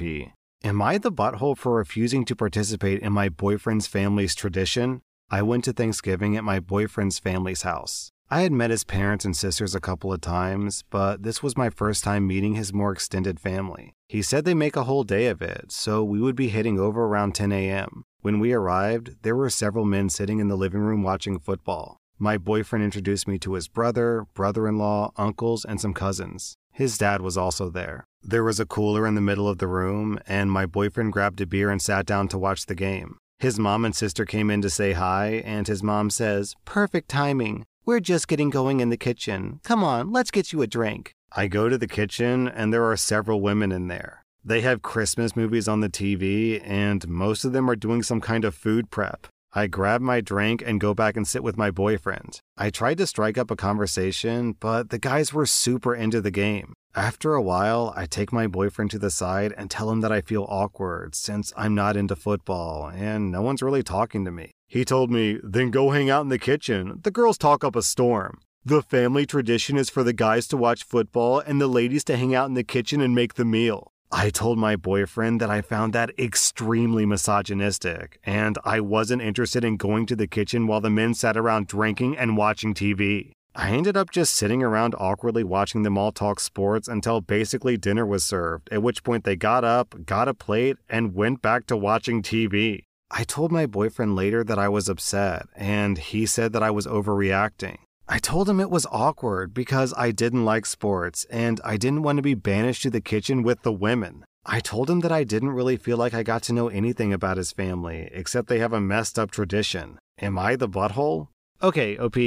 Am 0.63 0.81
I 0.81 0.97
the 0.97 1.11
butthole 1.11 1.57
for 1.57 1.75
refusing 1.75 2.23
to 2.25 2.35
participate 2.35 3.01
in 3.01 3.11
my 3.11 3.27
boyfriend's 3.27 3.87
family's 3.87 4.35
tradition? 4.35 5.01
I 5.29 5.41
went 5.41 5.65
to 5.65 5.73
Thanksgiving 5.73 6.37
at 6.37 6.43
my 6.43 6.59
boyfriend's 6.59 7.19
family's 7.19 7.61
house. 7.63 8.09
I 8.31 8.41
had 8.41 8.51
met 8.51 8.69
his 8.69 8.83
parents 8.83 9.25
and 9.25 9.35
sisters 9.35 9.73
a 9.73 9.79
couple 9.79 10.13
of 10.13 10.21
times, 10.21 10.83
but 10.91 11.23
this 11.23 11.41
was 11.41 11.57
my 11.57 11.71
first 11.71 12.03
time 12.03 12.27
meeting 12.27 12.53
his 12.53 12.71
more 12.71 12.91
extended 12.91 13.39
family. 13.39 13.95
He 14.07 14.21
said 14.21 14.45
they 14.45 14.53
make 14.53 14.75
a 14.75 14.83
whole 14.83 15.03
day 15.03 15.25
of 15.27 15.41
it, 15.41 15.71
so 15.71 16.03
we 16.03 16.21
would 16.21 16.35
be 16.35 16.49
heading 16.49 16.79
over 16.79 17.05
around 17.05 17.33
10 17.33 17.51
a.m. 17.51 18.03
When 18.21 18.39
we 18.39 18.53
arrived, 18.53 19.15
there 19.23 19.35
were 19.35 19.49
several 19.49 19.83
men 19.83 20.09
sitting 20.09 20.37
in 20.37 20.47
the 20.47 20.55
living 20.55 20.81
room 20.81 21.01
watching 21.01 21.39
football. 21.39 21.97
My 22.19 22.37
boyfriend 22.37 22.85
introduced 22.85 23.27
me 23.27 23.39
to 23.39 23.53
his 23.53 23.67
brother, 23.67 24.27
brother 24.35 24.67
in 24.67 24.77
law, 24.77 25.11
uncles, 25.17 25.65
and 25.65 25.81
some 25.81 25.95
cousins. 25.95 26.55
His 26.71 26.99
dad 26.99 27.21
was 27.21 27.35
also 27.35 27.71
there. 27.71 28.05
There 28.21 28.43
was 28.43 28.59
a 28.59 28.65
cooler 28.67 29.07
in 29.07 29.15
the 29.15 29.21
middle 29.21 29.47
of 29.47 29.57
the 29.57 29.67
room, 29.67 30.19
and 30.27 30.51
my 30.51 30.67
boyfriend 30.67 31.13
grabbed 31.13 31.41
a 31.41 31.47
beer 31.47 31.71
and 31.71 31.81
sat 31.81 32.05
down 32.05 32.27
to 32.27 32.37
watch 32.37 32.67
the 32.67 32.75
game. 32.75 33.17
His 33.39 33.57
mom 33.57 33.85
and 33.85 33.95
sister 33.95 34.23
came 34.23 34.51
in 34.51 34.61
to 34.61 34.69
say 34.69 34.91
hi, 34.91 35.41
and 35.45 35.65
his 35.65 35.81
mom 35.81 36.11
says, 36.11 36.53
Perfect 36.65 37.09
timing. 37.09 37.65
We're 37.89 37.99
just 37.99 38.27
getting 38.27 38.51
going 38.51 38.81
in 38.81 38.89
the 38.89 38.97
kitchen. 38.97 39.61
Come 39.63 39.83
on, 39.83 40.11
let's 40.11 40.29
get 40.29 40.53
you 40.53 40.61
a 40.61 40.67
drink. 40.67 41.15
I 41.31 41.47
go 41.47 41.67
to 41.69 41.75
the 41.75 41.87
kitchen, 41.87 42.47
and 42.47 42.71
there 42.71 42.83
are 42.83 42.95
several 42.95 43.41
women 43.41 43.71
in 43.71 43.87
there. 43.87 44.23
They 44.45 44.61
have 44.61 44.83
Christmas 44.83 45.35
movies 45.35 45.67
on 45.67 45.79
the 45.79 45.89
TV, 45.89 46.61
and 46.63 47.07
most 47.07 47.43
of 47.43 47.51
them 47.51 47.67
are 47.67 47.75
doing 47.75 48.03
some 48.03 48.21
kind 48.21 48.45
of 48.45 48.53
food 48.53 48.91
prep. 48.91 49.25
I 49.53 49.65
grab 49.65 50.01
my 50.01 50.21
drink 50.21 50.61
and 50.63 50.79
go 50.79 50.93
back 50.93 51.17
and 51.17 51.27
sit 51.27 51.41
with 51.41 51.57
my 51.57 51.71
boyfriend. 51.71 52.39
I 52.55 52.69
tried 52.69 52.99
to 52.99 53.07
strike 53.07 53.39
up 53.39 53.49
a 53.49 53.55
conversation, 53.55 54.55
but 54.59 54.91
the 54.91 54.99
guys 54.99 55.33
were 55.33 55.47
super 55.47 55.95
into 55.95 56.21
the 56.21 56.29
game. 56.29 56.73
After 56.93 57.33
a 57.33 57.41
while, 57.41 57.91
I 57.95 58.05
take 58.05 58.31
my 58.31 58.45
boyfriend 58.45 58.91
to 58.91 58.99
the 58.99 59.09
side 59.09 59.51
and 59.57 59.71
tell 59.71 59.89
him 59.89 60.01
that 60.01 60.11
I 60.11 60.21
feel 60.21 60.45
awkward 60.47 61.15
since 61.15 61.51
I'm 61.57 61.73
not 61.73 61.97
into 61.97 62.15
football 62.15 62.87
and 62.87 63.31
no 63.31 63.41
one's 63.41 63.63
really 63.63 63.81
talking 63.81 64.25
to 64.25 64.31
me. 64.31 64.51
He 64.69 64.85
told 64.85 65.09
me, 65.09 65.39
then 65.43 65.71
go 65.71 65.89
hang 65.89 66.11
out 66.11 66.21
in 66.21 66.29
the 66.29 66.37
kitchen. 66.37 66.99
The 67.01 67.09
girls 67.09 67.39
talk 67.39 67.63
up 67.63 67.75
a 67.75 67.81
storm. 67.81 68.39
The 68.63 68.83
family 68.83 69.25
tradition 69.25 69.77
is 69.77 69.89
for 69.89 70.03
the 70.03 70.13
guys 70.13 70.47
to 70.49 70.57
watch 70.57 70.83
football 70.83 71.39
and 71.39 71.59
the 71.59 71.67
ladies 71.67 72.03
to 72.03 72.15
hang 72.15 72.35
out 72.35 72.47
in 72.47 72.53
the 72.53 72.63
kitchen 72.63 73.01
and 73.01 73.15
make 73.15 73.33
the 73.33 73.45
meal. 73.45 73.91
I 74.11 74.29
told 74.29 74.59
my 74.59 74.75
boyfriend 74.75 75.41
that 75.41 75.49
I 75.49 75.61
found 75.61 75.93
that 75.93 76.11
extremely 76.19 77.03
misogynistic, 77.07 78.19
and 78.23 78.59
I 78.63 78.79
wasn't 78.79 79.23
interested 79.23 79.63
in 79.63 79.77
going 79.77 80.05
to 80.05 80.15
the 80.15 80.27
kitchen 80.27 80.67
while 80.67 80.81
the 80.81 80.91
men 80.91 81.15
sat 81.15 81.35
around 81.35 81.65
drinking 81.65 82.15
and 82.17 82.37
watching 82.37 82.75
TV. 82.75 83.31
I 83.55 83.71
ended 83.71 83.97
up 83.97 84.11
just 84.11 84.35
sitting 84.35 84.61
around 84.61 84.93
awkwardly 84.99 85.43
watching 85.43 85.81
them 85.81 85.97
all 85.97 86.11
talk 86.11 86.39
sports 86.39 86.87
until 86.87 87.21
basically 87.21 87.75
dinner 87.75 88.05
was 88.05 88.23
served, 88.23 88.69
at 88.71 88.83
which 88.83 89.03
point 89.03 89.23
they 89.23 89.35
got 89.35 89.63
up, 89.63 89.95
got 90.05 90.27
a 90.27 90.35
plate, 90.35 90.77
and 90.87 91.15
went 91.15 91.41
back 91.41 91.65
to 91.67 91.75
watching 91.75 92.21
TV. 92.21 92.83
I 93.11 93.23
told 93.23 93.51
my 93.51 93.65
boyfriend 93.65 94.15
later 94.15 94.43
that 94.43 94.59
I 94.59 94.69
was 94.69 94.87
upset, 94.87 95.47
and 95.55 95.97
he 95.97 96.25
said 96.25 96.53
that 96.53 96.63
I 96.63 96.71
was 96.71 96.85
overreacting. 96.85 97.77
I 98.07 98.17
told 98.17 98.49
him 98.49 98.59
it 98.59 98.71
was 98.71 98.87
awkward 98.91 99.53
because 99.53 99.93
I 99.95 100.11
didn't 100.11 100.43
like 100.43 100.65
sports 100.65 101.27
and 101.29 101.61
I 101.63 101.77
didn't 101.77 102.01
want 102.01 102.17
to 102.17 102.23
be 102.23 102.33
banished 102.33 102.81
to 102.83 102.89
the 102.89 103.01
kitchen 103.01 103.43
with 103.43 103.61
the 103.61 103.71
women. 103.71 104.25
I 104.45 104.61
told 104.61 104.89
him 104.89 105.01
that 105.01 105.11
I 105.11 105.23
didn't 105.23 105.51
really 105.51 105.77
feel 105.77 105.97
like 105.97 106.15
I 106.15 106.23
got 106.23 106.41
to 106.43 106.53
know 106.53 106.69
anything 106.69 107.13
about 107.13 107.37
his 107.37 107.51
family, 107.51 108.09
except 108.11 108.47
they 108.47 108.57
have 108.57 108.73
a 108.73 108.81
messed 108.81 109.19
up 109.19 109.29
tradition. 109.29 109.99
Am 110.19 110.39
I 110.39 110.55
the 110.55 110.67
butthole? 110.67 111.27
Okay, 111.61 111.97
OP, 111.99 112.17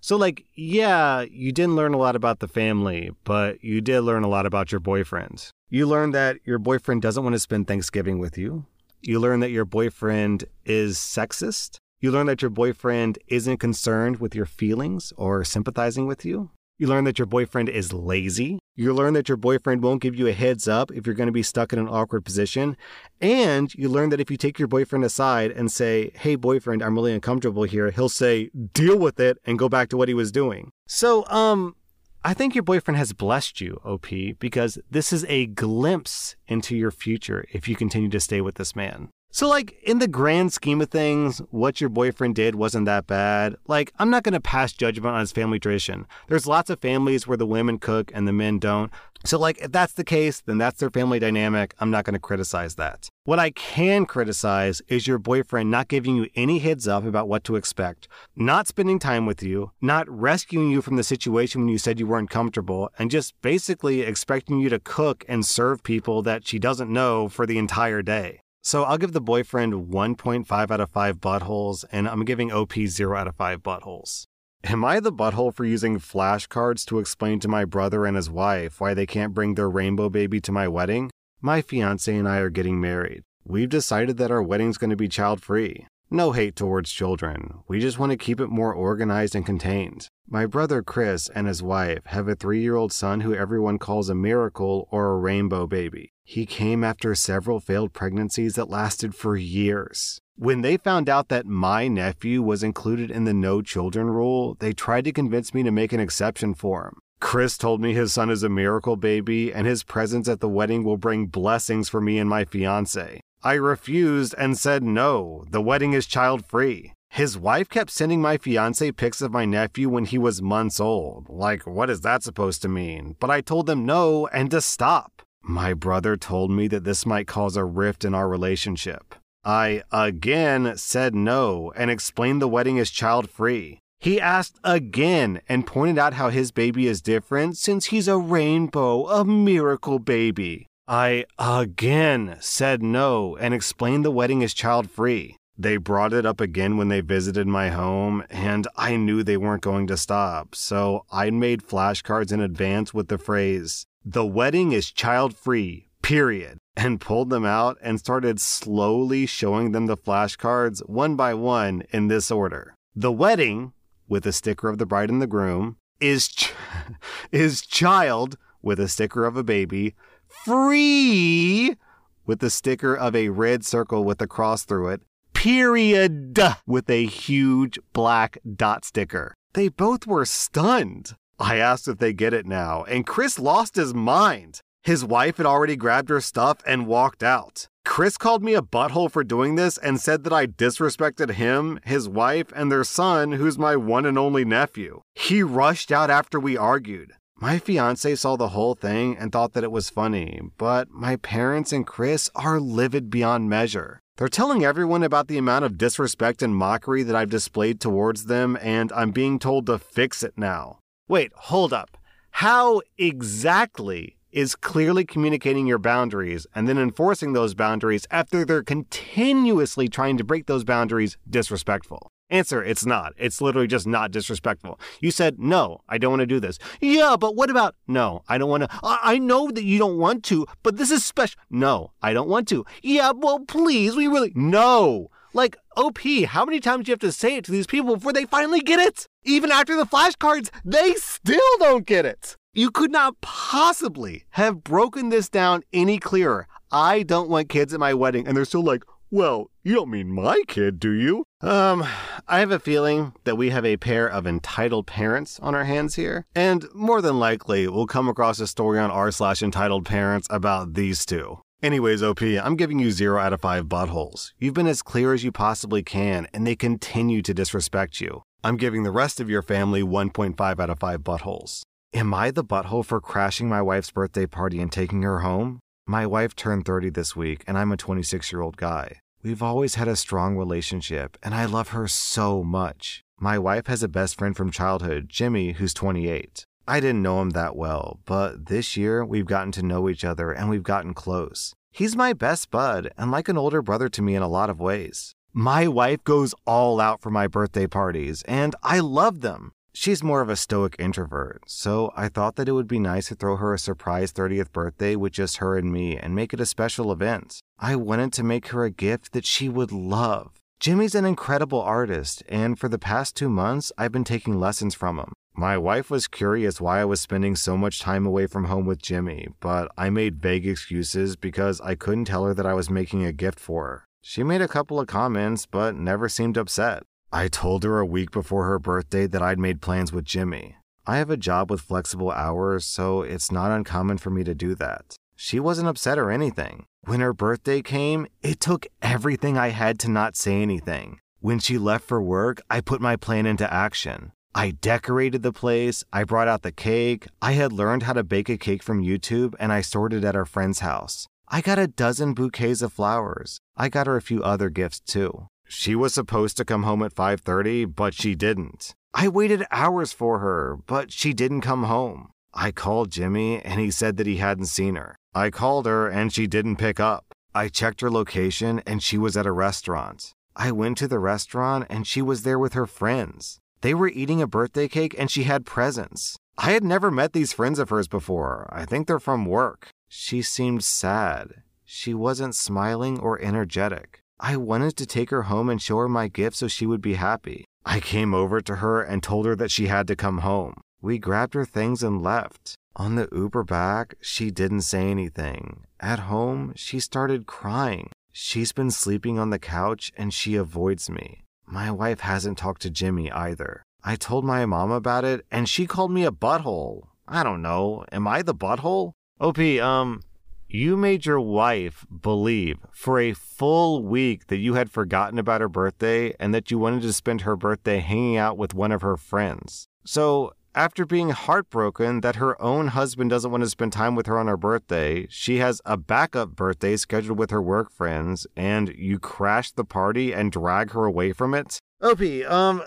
so 0.00 0.16
like, 0.16 0.44
yeah, 0.54 1.22
you 1.22 1.52
didn't 1.52 1.76
learn 1.76 1.94
a 1.94 1.98
lot 1.98 2.16
about 2.16 2.40
the 2.40 2.48
family, 2.48 3.10
but 3.24 3.62
you 3.62 3.80
did 3.80 4.00
learn 4.00 4.24
a 4.24 4.28
lot 4.28 4.46
about 4.46 4.72
your 4.72 4.80
boyfriend. 4.80 5.48
You 5.68 5.86
learned 5.86 6.14
that 6.14 6.38
your 6.44 6.58
boyfriend 6.58 7.02
doesn't 7.02 7.22
want 7.22 7.34
to 7.34 7.38
spend 7.38 7.66
Thanksgiving 7.66 8.18
with 8.18 8.36
you. 8.36 8.66
You 9.02 9.18
learn 9.18 9.40
that 9.40 9.50
your 9.50 9.64
boyfriend 9.64 10.44
is 10.64 10.98
sexist. 10.98 11.78
You 12.00 12.10
learn 12.10 12.26
that 12.26 12.42
your 12.42 12.50
boyfriend 12.50 13.18
isn't 13.28 13.56
concerned 13.56 14.20
with 14.20 14.34
your 14.34 14.46
feelings 14.46 15.12
or 15.16 15.44
sympathizing 15.44 16.06
with 16.06 16.24
you. 16.24 16.50
You 16.78 16.86
learn 16.86 17.04
that 17.04 17.18
your 17.18 17.26
boyfriend 17.26 17.68
is 17.68 17.92
lazy. 17.92 18.58
You 18.74 18.94
learn 18.94 19.12
that 19.12 19.28
your 19.28 19.36
boyfriend 19.36 19.82
won't 19.82 20.00
give 20.00 20.14
you 20.14 20.26
a 20.26 20.32
heads 20.32 20.66
up 20.66 20.90
if 20.90 21.06
you're 21.06 21.14
going 21.14 21.26
to 21.26 21.32
be 21.32 21.42
stuck 21.42 21.74
in 21.74 21.78
an 21.78 21.88
awkward 21.88 22.24
position. 22.24 22.76
And 23.20 23.74
you 23.74 23.90
learn 23.90 24.08
that 24.10 24.20
if 24.20 24.30
you 24.30 24.38
take 24.38 24.58
your 24.58 24.68
boyfriend 24.68 25.04
aside 25.04 25.50
and 25.50 25.70
say, 25.70 26.10
Hey, 26.14 26.36
boyfriend, 26.36 26.82
I'm 26.82 26.94
really 26.94 27.12
uncomfortable 27.12 27.64
here, 27.64 27.90
he'll 27.90 28.08
say, 28.08 28.50
Deal 28.72 28.98
with 28.98 29.20
it 29.20 29.36
and 29.44 29.58
go 29.58 29.68
back 29.68 29.90
to 29.90 29.98
what 29.98 30.08
he 30.08 30.14
was 30.14 30.32
doing. 30.32 30.70
So, 30.86 31.26
um, 31.26 31.76
I 32.22 32.34
think 32.34 32.54
your 32.54 32.62
boyfriend 32.62 32.98
has 32.98 33.14
blessed 33.14 33.62
you, 33.62 33.80
OP, 33.82 34.08
because 34.38 34.78
this 34.90 35.10
is 35.10 35.24
a 35.24 35.46
glimpse 35.46 36.36
into 36.46 36.76
your 36.76 36.90
future 36.90 37.46
if 37.50 37.66
you 37.66 37.74
continue 37.76 38.10
to 38.10 38.20
stay 38.20 38.42
with 38.42 38.56
this 38.56 38.76
man. 38.76 39.08
So, 39.32 39.48
like, 39.48 39.80
in 39.84 40.00
the 40.00 40.08
grand 40.08 40.52
scheme 40.52 40.80
of 40.80 40.90
things, 40.90 41.38
what 41.50 41.80
your 41.80 41.88
boyfriend 41.88 42.34
did 42.34 42.56
wasn't 42.56 42.86
that 42.86 43.06
bad. 43.06 43.54
Like, 43.68 43.92
I'm 43.98 44.10
not 44.10 44.24
going 44.24 44.34
to 44.34 44.40
pass 44.40 44.72
judgment 44.72 45.14
on 45.14 45.20
his 45.20 45.30
family 45.30 45.60
tradition. 45.60 46.06
There's 46.26 46.48
lots 46.48 46.68
of 46.68 46.80
families 46.80 47.28
where 47.28 47.36
the 47.36 47.46
women 47.46 47.78
cook 47.78 48.10
and 48.12 48.26
the 48.26 48.32
men 48.32 48.58
don't. 48.58 48.90
So, 49.24 49.38
like, 49.38 49.58
if 49.58 49.70
that's 49.70 49.92
the 49.92 50.02
case, 50.02 50.40
then 50.40 50.58
that's 50.58 50.80
their 50.80 50.90
family 50.90 51.20
dynamic. 51.20 51.74
I'm 51.78 51.92
not 51.92 52.04
going 52.04 52.14
to 52.14 52.20
criticize 52.20 52.74
that. 52.74 53.08
What 53.24 53.38
I 53.38 53.50
can 53.50 54.04
criticize 54.04 54.82
is 54.88 55.06
your 55.06 55.18
boyfriend 55.18 55.70
not 55.70 55.86
giving 55.86 56.16
you 56.16 56.26
any 56.34 56.58
heads 56.58 56.88
up 56.88 57.04
about 57.04 57.28
what 57.28 57.44
to 57.44 57.54
expect, 57.54 58.08
not 58.34 58.66
spending 58.66 58.98
time 58.98 59.26
with 59.26 59.44
you, 59.44 59.70
not 59.80 60.08
rescuing 60.10 60.70
you 60.70 60.82
from 60.82 60.96
the 60.96 61.04
situation 61.04 61.60
when 61.60 61.68
you 61.68 61.78
said 61.78 62.00
you 62.00 62.06
weren't 62.08 62.30
comfortable, 62.30 62.90
and 62.98 63.12
just 63.12 63.40
basically 63.42 64.00
expecting 64.00 64.58
you 64.58 64.68
to 64.70 64.80
cook 64.80 65.24
and 65.28 65.46
serve 65.46 65.84
people 65.84 66.20
that 66.22 66.48
she 66.48 66.58
doesn't 66.58 66.92
know 66.92 67.28
for 67.28 67.46
the 67.46 67.58
entire 67.58 68.02
day. 68.02 68.40
So 68.62 68.84
I'll 68.84 68.98
give 68.98 69.12
the 69.12 69.22
boyfriend 69.22 69.72
1.5 69.88 70.70
out 70.70 70.80
of 70.80 70.90
5 70.90 71.16
buttholes, 71.18 71.84
and 71.90 72.06
I'm 72.06 72.26
giving 72.26 72.52
OP 72.52 72.74
0 72.74 73.16
out 73.16 73.26
of 73.26 73.36
5 73.36 73.62
buttholes. 73.62 74.24
Am 74.64 74.84
I 74.84 75.00
the 75.00 75.12
butthole 75.12 75.54
for 75.54 75.64
using 75.64 75.98
flashcards 75.98 76.84
to 76.86 76.98
explain 76.98 77.40
to 77.40 77.48
my 77.48 77.64
brother 77.64 78.04
and 78.04 78.16
his 78.16 78.28
wife 78.28 78.78
why 78.78 78.92
they 78.92 79.06
can't 79.06 79.32
bring 79.32 79.54
their 79.54 79.70
rainbow 79.70 80.10
baby 80.10 80.40
to 80.42 80.52
my 80.52 80.68
wedding? 80.68 81.10
My 81.40 81.62
fiance 81.62 82.14
and 82.14 82.28
I 82.28 82.38
are 82.38 82.50
getting 82.50 82.78
married. 82.78 83.22
We've 83.46 83.70
decided 83.70 84.18
that 84.18 84.30
our 84.30 84.42
wedding's 84.42 84.76
going 84.76 84.90
to 84.90 84.96
be 84.96 85.08
child 85.08 85.40
free. 85.40 85.86
No 86.10 86.32
hate 86.32 86.56
towards 86.56 86.92
children. 86.92 87.60
We 87.66 87.80
just 87.80 87.98
want 87.98 88.10
to 88.10 88.18
keep 88.18 88.40
it 88.40 88.48
more 88.48 88.74
organized 88.74 89.34
and 89.34 89.46
contained. 89.46 90.08
My 90.28 90.44
brother 90.44 90.82
Chris 90.82 91.30
and 91.34 91.46
his 91.46 91.62
wife 91.62 92.04
have 92.06 92.28
a 92.28 92.34
three 92.34 92.60
year 92.60 92.76
old 92.76 92.92
son 92.92 93.20
who 93.20 93.34
everyone 93.34 93.78
calls 93.78 94.10
a 94.10 94.14
miracle 94.14 94.86
or 94.90 95.12
a 95.12 95.16
rainbow 95.16 95.66
baby. 95.66 96.12
He 96.30 96.46
came 96.46 96.84
after 96.84 97.12
several 97.16 97.58
failed 97.58 97.92
pregnancies 97.92 98.54
that 98.54 98.70
lasted 98.70 99.16
for 99.16 99.36
years. 99.36 100.20
When 100.36 100.60
they 100.60 100.76
found 100.76 101.08
out 101.08 101.28
that 101.28 101.44
my 101.44 101.88
nephew 101.88 102.40
was 102.40 102.62
included 102.62 103.10
in 103.10 103.24
the 103.24 103.34
no 103.34 103.62
children 103.62 104.08
rule, 104.08 104.56
they 104.60 104.72
tried 104.72 105.06
to 105.06 105.12
convince 105.12 105.52
me 105.52 105.64
to 105.64 105.72
make 105.72 105.92
an 105.92 105.98
exception 105.98 106.54
for 106.54 106.86
him. 106.86 107.00
Chris 107.20 107.58
told 107.58 107.80
me 107.80 107.94
his 107.94 108.12
son 108.12 108.30
is 108.30 108.44
a 108.44 108.48
miracle 108.48 108.94
baby 108.94 109.52
and 109.52 109.66
his 109.66 109.82
presence 109.82 110.28
at 110.28 110.38
the 110.38 110.48
wedding 110.48 110.84
will 110.84 110.96
bring 110.96 111.26
blessings 111.26 111.88
for 111.88 112.00
me 112.00 112.16
and 112.16 112.30
my 112.30 112.44
fiance. 112.44 113.20
I 113.42 113.54
refused 113.54 114.32
and 114.38 114.56
said 114.56 114.84
no, 114.84 115.44
the 115.50 115.60
wedding 115.60 115.94
is 115.94 116.06
child 116.06 116.46
free. 116.46 116.92
His 117.08 117.36
wife 117.36 117.68
kept 117.68 117.90
sending 117.90 118.22
my 118.22 118.36
fiance 118.36 118.92
pics 118.92 119.20
of 119.20 119.32
my 119.32 119.46
nephew 119.46 119.88
when 119.88 120.04
he 120.04 120.16
was 120.16 120.40
months 120.40 120.78
old. 120.78 121.28
Like, 121.28 121.66
what 121.66 121.90
is 121.90 122.02
that 122.02 122.22
supposed 122.22 122.62
to 122.62 122.68
mean? 122.68 123.16
But 123.18 123.30
I 123.30 123.40
told 123.40 123.66
them 123.66 123.84
no 123.84 124.28
and 124.28 124.48
to 124.52 124.60
stop. 124.60 125.22
My 125.42 125.74
brother 125.74 126.16
told 126.16 126.50
me 126.50 126.68
that 126.68 126.84
this 126.84 127.04
might 127.04 127.26
cause 127.26 127.56
a 127.56 127.64
rift 127.64 128.04
in 128.04 128.14
our 128.14 128.28
relationship. 128.28 129.14
I 129.44 129.82
again 129.90 130.76
said 130.76 131.14
no 131.14 131.72
and 131.74 131.90
explained 131.90 132.42
the 132.42 132.48
wedding 132.48 132.76
is 132.76 132.90
child 132.90 133.30
free. 133.30 133.80
He 133.98 134.20
asked 134.20 134.58
again 134.64 135.40
and 135.48 135.66
pointed 135.66 135.98
out 135.98 136.14
how 136.14 136.30
his 136.30 136.50
baby 136.52 136.86
is 136.86 137.02
different 137.02 137.56
since 137.56 137.86
he's 137.86 138.08
a 138.08 138.16
rainbow, 138.16 139.06
a 139.08 139.24
miracle 139.24 139.98
baby. 139.98 140.66
I 140.88 141.24
again 141.38 142.36
said 142.40 142.82
no 142.82 143.36
and 143.36 143.54
explained 143.54 144.04
the 144.04 144.10
wedding 144.10 144.42
is 144.42 144.54
child 144.54 144.90
free. 144.90 145.36
They 145.58 145.76
brought 145.76 146.14
it 146.14 146.24
up 146.24 146.40
again 146.40 146.78
when 146.78 146.88
they 146.88 147.02
visited 147.02 147.46
my 147.46 147.68
home, 147.68 148.24
and 148.30 148.66
I 148.76 148.96
knew 148.96 149.22
they 149.22 149.36
weren't 149.36 149.62
going 149.62 149.86
to 149.88 149.96
stop, 149.98 150.54
so 150.54 151.04
I 151.12 151.28
made 151.28 151.62
flashcards 151.62 152.32
in 152.32 152.40
advance 152.40 152.94
with 152.94 153.08
the 153.08 153.18
phrase, 153.18 153.84
The 154.04 154.24
wedding 154.24 154.72
is 154.72 154.90
child 154.90 155.36
free, 155.36 155.88
period, 156.02 156.56
and 156.74 157.00
pulled 157.00 157.28
them 157.28 157.44
out 157.44 157.76
and 157.82 157.98
started 157.98 158.40
slowly 158.40 159.26
showing 159.26 159.72
them 159.72 159.86
the 159.86 159.96
flashcards 159.96 160.80
one 160.88 161.16
by 161.16 161.34
one 161.34 161.82
in 161.90 162.08
this 162.08 162.30
order. 162.30 162.74
The 162.96 163.12
wedding, 163.12 163.74
with 164.08 164.26
a 164.26 164.32
sticker 164.32 164.70
of 164.70 164.78
the 164.78 164.86
bride 164.86 165.10
and 165.10 165.20
the 165.20 165.26
groom, 165.26 165.76
is, 166.00 166.28
ch- 166.28 166.54
is 167.30 167.60
child, 167.60 168.38
with 168.62 168.80
a 168.80 168.88
sticker 168.88 169.26
of 169.26 169.36
a 169.36 169.44
baby, 169.44 169.94
free 170.26 171.76
with 172.24 172.38
the 172.38 172.50
sticker 172.50 172.94
of 172.96 173.14
a 173.14 173.28
red 173.28 173.66
circle 173.66 174.04
with 174.04 174.22
a 174.22 174.26
cross 174.26 174.64
through 174.64 174.88
it, 174.88 175.02
period 175.34 176.38
with 176.66 176.88
a 176.88 177.04
huge 177.04 177.78
black 177.92 178.38
dot 178.56 178.84
sticker. 178.84 179.34
They 179.52 179.68
both 179.68 180.06
were 180.06 180.24
stunned. 180.24 181.16
I 181.40 181.56
asked 181.56 181.88
if 181.88 181.98
they 181.98 182.12
get 182.12 182.34
it 182.34 182.46
now, 182.46 182.84
and 182.84 183.06
Chris 183.06 183.38
lost 183.38 183.74
his 183.76 183.94
mind. 183.94 184.60
His 184.82 185.04
wife 185.04 185.38
had 185.38 185.46
already 185.46 185.76
grabbed 185.76 186.10
her 186.10 186.20
stuff 186.20 186.58
and 186.66 186.86
walked 186.86 187.22
out. 187.22 187.66
Chris 187.84 188.16
called 188.16 188.42
me 188.42 188.54
a 188.54 188.62
butthole 188.62 189.10
for 189.10 189.24
doing 189.24 189.54
this 189.56 189.78
and 189.78 190.00
said 190.00 190.24
that 190.24 190.32
I 190.32 190.46
disrespected 190.46 191.32
him, 191.32 191.80
his 191.84 192.08
wife, 192.08 192.52
and 192.54 192.70
their 192.70 192.84
son, 192.84 193.32
who's 193.32 193.58
my 193.58 193.74
one 193.74 194.06
and 194.06 194.18
only 194.18 194.44
nephew. 194.44 195.00
He 195.14 195.42
rushed 195.42 195.90
out 195.90 196.10
after 196.10 196.38
we 196.38 196.56
argued. 196.56 197.14
My 197.36 197.58
fiance 197.58 198.14
saw 198.16 198.36
the 198.36 198.48
whole 198.48 198.74
thing 198.74 199.16
and 199.16 199.32
thought 199.32 199.54
that 199.54 199.64
it 199.64 199.72
was 199.72 199.88
funny, 199.88 200.40
but 200.58 200.90
my 200.90 201.16
parents 201.16 201.72
and 201.72 201.86
Chris 201.86 202.28
are 202.34 202.60
livid 202.60 203.08
beyond 203.08 203.48
measure. 203.48 204.00
They're 204.18 204.28
telling 204.28 204.62
everyone 204.62 205.02
about 205.02 205.28
the 205.28 205.38
amount 205.38 205.64
of 205.64 205.78
disrespect 205.78 206.42
and 206.42 206.54
mockery 206.54 207.02
that 207.02 207.16
I've 207.16 207.30
displayed 207.30 207.80
towards 207.80 208.26
them, 208.26 208.58
and 208.60 208.92
I'm 208.92 209.10
being 209.10 209.38
told 209.38 209.64
to 209.66 209.78
fix 209.78 210.22
it 210.22 210.34
now. 210.36 210.80
Wait, 211.10 211.32
hold 211.34 211.72
up. 211.72 211.96
How 212.30 212.82
exactly 212.96 214.16
is 214.30 214.54
clearly 214.54 215.04
communicating 215.04 215.66
your 215.66 215.76
boundaries 215.76 216.46
and 216.54 216.68
then 216.68 216.78
enforcing 216.78 217.32
those 217.32 217.52
boundaries 217.52 218.06
after 218.12 218.44
they're 218.44 218.62
continuously 218.62 219.88
trying 219.88 220.16
to 220.18 220.22
break 220.22 220.46
those 220.46 220.62
boundaries 220.62 221.16
disrespectful? 221.28 222.06
Answer, 222.30 222.62
it's 222.62 222.86
not. 222.86 223.12
It's 223.18 223.40
literally 223.40 223.66
just 223.66 223.88
not 223.88 224.12
disrespectful. 224.12 224.78
You 225.00 225.10
said, 225.10 225.40
no, 225.40 225.80
I 225.88 225.98
don't 225.98 226.12
want 226.12 226.20
to 226.20 226.26
do 226.26 226.38
this. 226.38 226.60
Yeah, 226.80 227.16
but 227.18 227.34
what 227.34 227.50
about, 227.50 227.74
no, 227.88 228.22
I 228.28 228.38
don't 228.38 228.48
want 228.48 228.62
to. 228.62 228.68
I, 228.84 228.98
I 229.02 229.18
know 229.18 229.50
that 229.50 229.64
you 229.64 229.80
don't 229.80 229.98
want 229.98 230.22
to, 230.26 230.46
but 230.62 230.76
this 230.76 230.92
is 230.92 231.04
special. 231.04 231.40
No, 231.50 231.90
I 232.00 232.12
don't 232.12 232.28
want 232.28 232.46
to. 232.50 232.64
Yeah, 232.84 233.10
well, 233.16 233.40
please, 233.40 233.96
we 233.96 234.06
really, 234.06 234.30
no. 234.36 235.10
Like, 235.32 235.56
OP, 235.80 236.00
how 236.26 236.44
many 236.44 236.60
times 236.60 236.84
do 236.84 236.90
you 236.90 236.92
have 236.92 236.98
to 236.98 237.10
say 237.10 237.36
it 237.36 237.44
to 237.46 237.50
these 237.50 237.66
people 237.66 237.94
before 237.94 238.12
they 238.12 238.26
finally 238.26 238.60
get 238.60 238.78
it? 238.78 239.06
Even 239.24 239.50
after 239.50 239.74
the 239.74 239.86
flashcards, 239.86 240.50
they 240.62 240.92
still 240.96 241.40
don't 241.58 241.86
get 241.86 242.04
it. 242.04 242.36
You 242.52 242.70
could 242.70 242.90
not 242.90 243.18
possibly 243.22 244.24
have 244.32 244.62
broken 244.62 245.08
this 245.08 245.30
down 245.30 245.62
any 245.72 245.98
clearer. 245.98 246.46
I 246.70 247.02
don't 247.02 247.30
want 247.30 247.48
kids 247.48 247.72
at 247.72 247.80
my 247.80 247.94
wedding, 247.94 248.26
and 248.26 248.36
they're 248.36 248.44
still 248.44 248.62
like, 248.62 248.82
well, 249.10 249.50
you 249.62 249.74
don't 249.74 249.90
mean 249.90 250.12
my 250.12 250.42
kid, 250.48 250.80
do 250.80 250.92
you? 250.92 251.24
Um, 251.40 251.82
I 252.28 252.40
have 252.40 252.50
a 252.50 252.58
feeling 252.58 253.14
that 253.24 253.38
we 253.38 253.48
have 253.48 253.64
a 253.64 253.78
pair 253.78 254.06
of 254.06 254.26
entitled 254.26 254.86
parents 254.86 255.40
on 255.40 255.54
our 255.54 255.64
hands 255.64 255.94
here, 255.94 256.26
and 256.34 256.66
more 256.74 257.00
than 257.00 257.18
likely 257.18 257.66
we'll 257.68 257.86
come 257.86 258.06
across 258.06 258.38
a 258.38 258.46
story 258.46 258.78
on 258.78 258.90
r 258.90 259.10
slash 259.10 259.42
entitled 259.42 259.86
parents 259.86 260.28
about 260.30 260.74
these 260.74 261.06
two. 261.06 261.40
Anyways, 261.62 262.02
OP, 262.02 262.22
I'm 262.22 262.56
giving 262.56 262.78
you 262.78 262.90
0 262.90 263.20
out 263.20 263.34
of 263.34 263.42
5 263.42 263.66
buttholes. 263.66 264.32
You've 264.38 264.54
been 264.54 264.66
as 264.66 264.80
clear 264.80 265.12
as 265.12 265.24
you 265.24 265.30
possibly 265.30 265.82
can, 265.82 266.26
and 266.32 266.46
they 266.46 266.56
continue 266.56 267.20
to 267.20 267.34
disrespect 267.34 268.00
you. 268.00 268.22
I'm 268.42 268.56
giving 268.56 268.82
the 268.82 268.90
rest 268.90 269.20
of 269.20 269.28
your 269.28 269.42
family 269.42 269.82
1.5 269.82 270.58
out 270.58 270.70
of 270.70 270.78
5 270.78 271.00
buttholes. 271.02 271.60
Am 271.92 272.14
I 272.14 272.30
the 272.30 272.42
butthole 272.42 272.84
for 272.84 272.98
crashing 272.98 273.46
my 273.46 273.60
wife's 273.60 273.90
birthday 273.90 274.24
party 274.24 274.58
and 274.58 274.72
taking 274.72 275.02
her 275.02 275.20
home? 275.20 275.60
My 275.86 276.06
wife 276.06 276.34
turned 276.34 276.64
30 276.64 276.90
this 276.90 277.14
week, 277.14 277.44
and 277.46 277.58
I'm 277.58 277.72
a 277.72 277.76
26 277.76 278.32
year 278.32 278.40
old 278.40 278.56
guy. 278.56 279.00
We've 279.22 279.42
always 279.42 279.74
had 279.74 279.88
a 279.88 279.96
strong 279.96 280.38
relationship, 280.38 281.18
and 281.22 281.34
I 281.34 281.44
love 281.44 281.68
her 281.68 281.86
so 281.88 282.42
much. 282.42 283.02
My 283.18 283.38
wife 283.38 283.66
has 283.66 283.82
a 283.82 283.88
best 283.88 284.16
friend 284.16 284.34
from 284.34 284.50
childhood, 284.50 285.10
Jimmy, 285.10 285.52
who's 285.52 285.74
28. 285.74 286.46
I 286.70 286.78
didn't 286.78 287.02
know 287.02 287.20
him 287.20 287.30
that 287.30 287.56
well, 287.56 287.98
but 288.04 288.46
this 288.46 288.76
year 288.76 289.04
we've 289.04 289.26
gotten 289.26 289.50
to 289.52 289.62
know 289.62 289.88
each 289.88 290.04
other 290.04 290.30
and 290.30 290.48
we've 290.48 290.62
gotten 290.62 290.94
close. 290.94 291.52
He's 291.72 291.96
my 291.96 292.12
best 292.12 292.48
bud 292.52 292.92
and 292.96 293.10
like 293.10 293.28
an 293.28 293.36
older 293.36 293.60
brother 293.60 293.88
to 293.88 294.00
me 294.00 294.14
in 294.14 294.22
a 294.22 294.28
lot 294.28 294.48
of 294.48 294.60
ways. 294.60 295.12
My 295.32 295.66
wife 295.66 296.04
goes 296.04 296.32
all 296.46 296.80
out 296.80 297.00
for 297.00 297.10
my 297.10 297.26
birthday 297.26 297.66
parties, 297.66 298.22
and 298.22 298.54
I 298.62 298.78
love 298.78 299.20
them. 299.20 299.50
She's 299.74 300.04
more 300.04 300.20
of 300.20 300.28
a 300.28 300.36
stoic 300.36 300.76
introvert, 300.78 301.42
so 301.48 301.92
I 301.96 302.08
thought 302.08 302.36
that 302.36 302.48
it 302.48 302.52
would 302.52 302.68
be 302.68 302.78
nice 302.78 303.08
to 303.08 303.16
throw 303.16 303.34
her 303.38 303.52
a 303.52 303.58
surprise 303.58 304.12
30th 304.12 304.52
birthday 304.52 304.94
with 304.94 305.12
just 305.12 305.38
her 305.38 305.58
and 305.58 305.72
me 305.72 305.96
and 305.96 306.14
make 306.14 306.32
it 306.32 306.40
a 306.40 306.46
special 306.46 306.92
event. 306.92 307.40
I 307.58 307.74
wanted 307.74 308.12
to 308.12 308.22
make 308.22 308.46
her 308.48 308.62
a 308.62 308.70
gift 308.70 309.10
that 309.10 309.26
she 309.26 309.48
would 309.48 309.72
love. 309.72 310.30
Jimmy's 310.60 310.94
an 310.94 311.04
incredible 311.04 311.62
artist, 311.62 312.22
and 312.28 312.60
for 312.60 312.68
the 312.68 312.78
past 312.78 313.16
two 313.16 313.28
months, 313.28 313.72
I've 313.76 313.90
been 313.90 314.04
taking 314.04 314.38
lessons 314.38 314.76
from 314.76 314.98
him. 314.98 315.14
My 315.34 315.56
wife 315.56 315.90
was 315.90 316.08
curious 316.08 316.60
why 316.60 316.80
I 316.80 316.84
was 316.84 317.00
spending 317.00 317.36
so 317.36 317.56
much 317.56 317.80
time 317.80 318.04
away 318.04 318.26
from 318.26 318.44
home 318.44 318.66
with 318.66 318.82
Jimmy, 318.82 319.28
but 319.40 319.70
I 319.78 319.88
made 319.88 320.20
vague 320.20 320.46
excuses 320.46 321.16
because 321.16 321.60
I 321.60 321.74
couldn't 321.74 322.06
tell 322.06 322.24
her 322.24 322.34
that 322.34 322.46
I 322.46 322.54
was 322.54 322.68
making 322.68 323.04
a 323.04 323.12
gift 323.12 323.40
for 323.40 323.64
her. 323.66 323.84
She 324.02 324.22
made 324.22 324.42
a 324.42 324.48
couple 324.48 324.80
of 324.80 324.86
comments, 324.86 325.46
but 325.46 325.74
never 325.76 326.08
seemed 326.08 326.36
upset. 326.36 326.82
I 327.12 327.28
told 327.28 327.64
her 327.64 327.78
a 327.78 327.86
week 327.86 328.10
before 328.10 328.46
her 328.46 328.58
birthday 328.58 329.06
that 329.06 329.22
I'd 329.22 329.38
made 329.38 329.60
plans 329.60 329.92
with 329.92 330.04
Jimmy. 330.04 330.56
I 330.86 330.96
have 330.98 331.10
a 331.10 331.16
job 331.16 331.50
with 331.50 331.60
flexible 331.60 332.10
hours, 332.10 332.64
so 332.64 333.02
it's 333.02 333.30
not 333.30 333.50
uncommon 333.50 333.98
for 333.98 334.10
me 334.10 334.24
to 334.24 334.34
do 334.34 334.54
that. 334.56 334.96
She 335.16 335.38
wasn't 335.38 335.68
upset 335.68 335.98
or 335.98 336.10
anything. 336.10 336.66
When 336.82 337.00
her 337.00 337.12
birthday 337.12 337.62
came, 337.62 338.06
it 338.22 338.40
took 338.40 338.66
everything 338.80 339.36
I 339.36 339.48
had 339.48 339.78
to 339.80 339.90
not 339.90 340.16
say 340.16 340.40
anything. 340.40 340.98
When 341.20 341.38
she 341.38 341.58
left 341.58 341.86
for 341.86 342.02
work, 342.02 342.40
I 342.48 342.60
put 342.60 342.80
my 342.80 342.96
plan 342.96 343.26
into 343.26 343.52
action. 343.52 344.12
I 344.34 344.52
decorated 344.52 345.22
the 345.22 345.32
place, 345.32 345.82
I 345.92 346.04
brought 346.04 346.28
out 346.28 346.42
the 346.42 346.52
cake, 346.52 347.08
I 347.20 347.32
had 347.32 347.52
learned 347.52 347.82
how 347.82 347.94
to 347.94 348.04
bake 348.04 348.28
a 348.28 348.38
cake 348.38 348.62
from 348.62 348.82
YouTube, 348.82 349.34
and 349.40 349.52
I 349.52 349.60
stored 349.60 349.92
it 349.92 350.04
at 350.04 350.14
our 350.14 350.24
friend's 350.24 350.60
house. 350.60 351.08
I 351.28 351.40
got 351.40 351.58
a 351.58 351.66
dozen 351.66 352.14
bouquets 352.14 352.62
of 352.62 352.72
flowers. 352.72 353.40
I 353.56 353.68
got 353.68 353.86
her 353.88 353.96
a 353.96 354.02
few 354.02 354.22
other 354.22 354.48
gifts 354.48 354.80
too. 354.80 355.26
She 355.48 355.74
was 355.74 355.92
supposed 355.92 356.36
to 356.36 356.44
come 356.44 356.62
home 356.62 356.82
at 356.82 356.94
5:30, 356.94 357.64
but 357.64 357.92
she 357.92 358.14
didn't. 358.14 358.72
I 358.94 359.08
waited 359.08 359.46
hours 359.50 359.92
for 359.92 360.20
her, 360.20 360.58
but 360.66 360.92
she 360.92 361.12
didn't 361.12 361.40
come 361.40 361.64
home. 361.64 362.10
I 362.32 362.52
called 362.52 362.92
Jimmy 362.92 363.40
and 363.40 363.58
he 363.58 363.72
said 363.72 363.96
that 363.96 364.06
he 364.06 364.16
hadn't 364.16 364.46
seen 364.46 364.76
her. 364.76 364.94
I 365.12 365.30
called 365.30 365.66
her 365.66 365.88
and 365.88 366.12
she 366.12 366.28
didn't 366.28 366.56
pick 366.56 366.78
up. 366.78 367.04
I 367.34 367.48
checked 367.48 367.80
her 367.80 367.90
location 367.90 368.62
and 368.64 368.80
she 368.80 368.96
was 368.96 369.16
at 369.16 369.26
a 369.26 369.32
restaurant. 369.32 370.12
I 370.36 370.52
went 370.52 370.78
to 370.78 370.88
the 370.88 371.00
restaurant 371.00 371.66
and 371.68 371.84
she 371.84 372.00
was 372.00 372.22
there 372.22 372.38
with 372.38 372.52
her 372.52 372.66
friends. 372.66 373.39
They 373.62 373.74
were 373.74 373.88
eating 373.88 374.22
a 374.22 374.26
birthday 374.26 374.68
cake 374.68 374.94
and 374.98 375.10
she 375.10 375.24
had 375.24 375.44
presents. 375.44 376.16
I 376.38 376.52
had 376.52 376.64
never 376.64 376.90
met 376.90 377.12
these 377.12 377.34
friends 377.34 377.58
of 377.58 377.68
hers 377.68 377.88
before. 377.88 378.48
I 378.50 378.64
think 378.64 378.86
they're 378.86 378.98
from 378.98 379.26
work. 379.26 379.68
She 379.88 380.22
seemed 380.22 380.64
sad. 380.64 381.42
She 381.64 381.92
wasn't 381.92 382.34
smiling 382.34 382.98
or 382.98 383.20
energetic. 383.20 384.00
I 384.18 384.36
wanted 384.36 384.76
to 384.76 384.86
take 384.86 385.10
her 385.10 385.22
home 385.22 385.48
and 385.50 385.60
show 385.60 385.76
her 385.78 385.88
my 385.88 386.08
gift 386.08 386.36
so 386.36 386.48
she 386.48 386.66
would 386.66 386.80
be 386.80 386.94
happy. 386.94 387.44
I 387.64 387.80
came 387.80 388.14
over 388.14 388.40
to 388.40 388.56
her 388.56 388.82
and 388.82 389.02
told 389.02 389.26
her 389.26 389.36
that 389.36 389.50
she 389.50 389.66
had 389.66 389.86
to 389.88 389.96
come 389.96 390.18
home. 390.18 390.60
We 390.80 390.98
grabbed 390.98 391.34
her 391.34 391.44
things 391.44 391.82
and 391.82 392.02
left. 392.02 392.54
On 392.76 392.94
the 392.94 393.08
Uber 393.12 393.44
back, 393.44 393.94
she 394.00 394.30
didn't 394.30 394.62
say 394.62 394.90
anything. 394.90 395.64
At 395.78 396.00
home, 396.00 396.52
she 396.56 396.80
started 396.80 397.26
crying. 397.26 397.90
She's 398.12 398.52
been 398.52 398.70
sleeping 398.70 399.18
on 399.18 399.30
the 399.30 399.38
couch 399.38 399.92
and 399.96 400.14
she 400.14 400.36
avoids 400.36 400.88
me. 400.88 401.22
My 401.50 401.72
wife 401.72 402.00
hasn't 402.00 402.38
talked 402.38 402.62
to 402.62 402.70
Jimmy 402.70 403.10
either. 403.10 403.64
I 403.82 403.96
told 403.96 404.24
my 404.24 404.46
mom 404.46 404.70
about 404.70 405.04
it 405.04 405.26
and 405.32 405.48
she 405.48 405.66
called 405.66 405.90
me 405.90 406.04
a 406.04 406.12
butthole. 406.12 406.82
I 407.08 407.24
don't 407.24 407.42
know. 407.42 407.84
Am 407.90 408.06
I 408.06 408.22
the 408.22 408.34
butthole? 408.34 408.92
OP, 409.20 409.38
um, 409.38 410.00
you 410.46 410.76
made 410.76 411.06
your 411.06 411.20
wife 411.20 411.84
believe 412.00 412.58
for 412.72 413.00
a 413.00 413.14
full 413.14 413.82
week 413.82 414.28
that 414.28 414.38
you 414.38 414.54
had 414.54 414.70
forgotten 414.70 415.18
about 415.18 415.40
her 415.40 415.48
birthday 415.48 416.14
and 416.20 416.32
that 416.32 416.52
you 416.52 416.58
wanted 416.58 416.82
to 416.82 416.92
spend 416.92 417.22
her 417.22 417.34
birthday 417.34 417.80
hanging 417.80 418.16
out 418.16 418.38
with 418.38 418.54
one 418.54 418.70
of 418.70 418.82
her 418.82 418.96
friends. 418.96 419.66
So, 419.84 420.32
after 420.54 420.84
being 420.84 421.10
heartbroken 421.10 422.00
that 422.00 422.16
her 422.16 422.40
own 422.42 422.68
husband 422.68 423.10
doesn't 423.10 423.30
want 423.30 423.42
to 423.44 423.50
spend 423.50 423.72
time 423.72 423.94
with 423.94 424.06
her 424.06 424.18
on 424.18 424.26
her 424.26 424.36
birthday, 424.36 425.06
she 425.08 425.38
has 425.38 425.60
a 425.64 425.76
backup 425.76 426.34
birthday 426.34 426.76
scheduled 426.76 427.18
with 427.18 427.30
her 427.30 427.42
work 427.42 427.70
friends, 427.70 428.26
and 428.36 428.68
you 428.76 428.98
crash 428.98 429.52
the 429.52 429.64
party 429.64 430.12
and 430.12 430.32
drag 430.32 430.72
her 430.72 430.84
away 430.84 431.12
from 431.12 431.34
it? 431.34 431.58
OP, 431.80 432.00
um, 432.28 432.62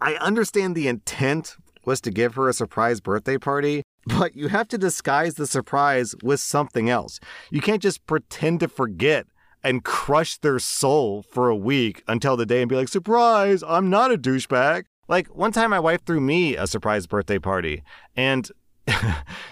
I 0.00 0.14
understand 0.14 0.74
the 0.74 0.88
intent 0.88 1.56
was 1.84 2.00
to 2.02 2.10
give 2.10 2.34
her 2.34 2.48
a 2.48 2.52
surprise 2.52 3.00
birthday 3.00 3.38
party, 3.38 3.82
but 4.06 4.36
you 4.36 4.48
have 4.48 4.68
to 4.68 4.78
disguise 4.78 5.34
the 5.34 5.46
surprise 5.46 6.14
with 6.22 6.40
something 6.40 6.88
else. 6.88 7.18
You 7.50 7.60
can't 7.60 7.82
just 7.82 8.06
pretend 8.06 8.60
to 8.60 8.68
forget 8.68 9.26
and 9.64 9.84
crush 9.84 10.38
their 10.38 10.58
soul 10.58 11.22
for 11.22 11.48
a 11.48 11.56
week 11.56 12.04
until 12.06 12.36
the 12.36 12.46
day 12.46 12.62
and 12.62 12.68
be 12.68 12.76
like, 12.76 12.88
surprise, 12.88 13.64
I'm 13.66 13.90
not 13.90 14.12
a 14.12 14.18
douchebag. 14.18 14.84
Like 15.08 15.28
one 15.28 15.52
time, 15.52 15.70
my 15.70 15.80
wife 15.80 16.04
threw 16.04 16.20
me 16.20 16.56
a 16.56 16.66
surprise 16.66 17.06
birthday 17.06 17.38
party, 17.38 17.82
and 18.16 18.50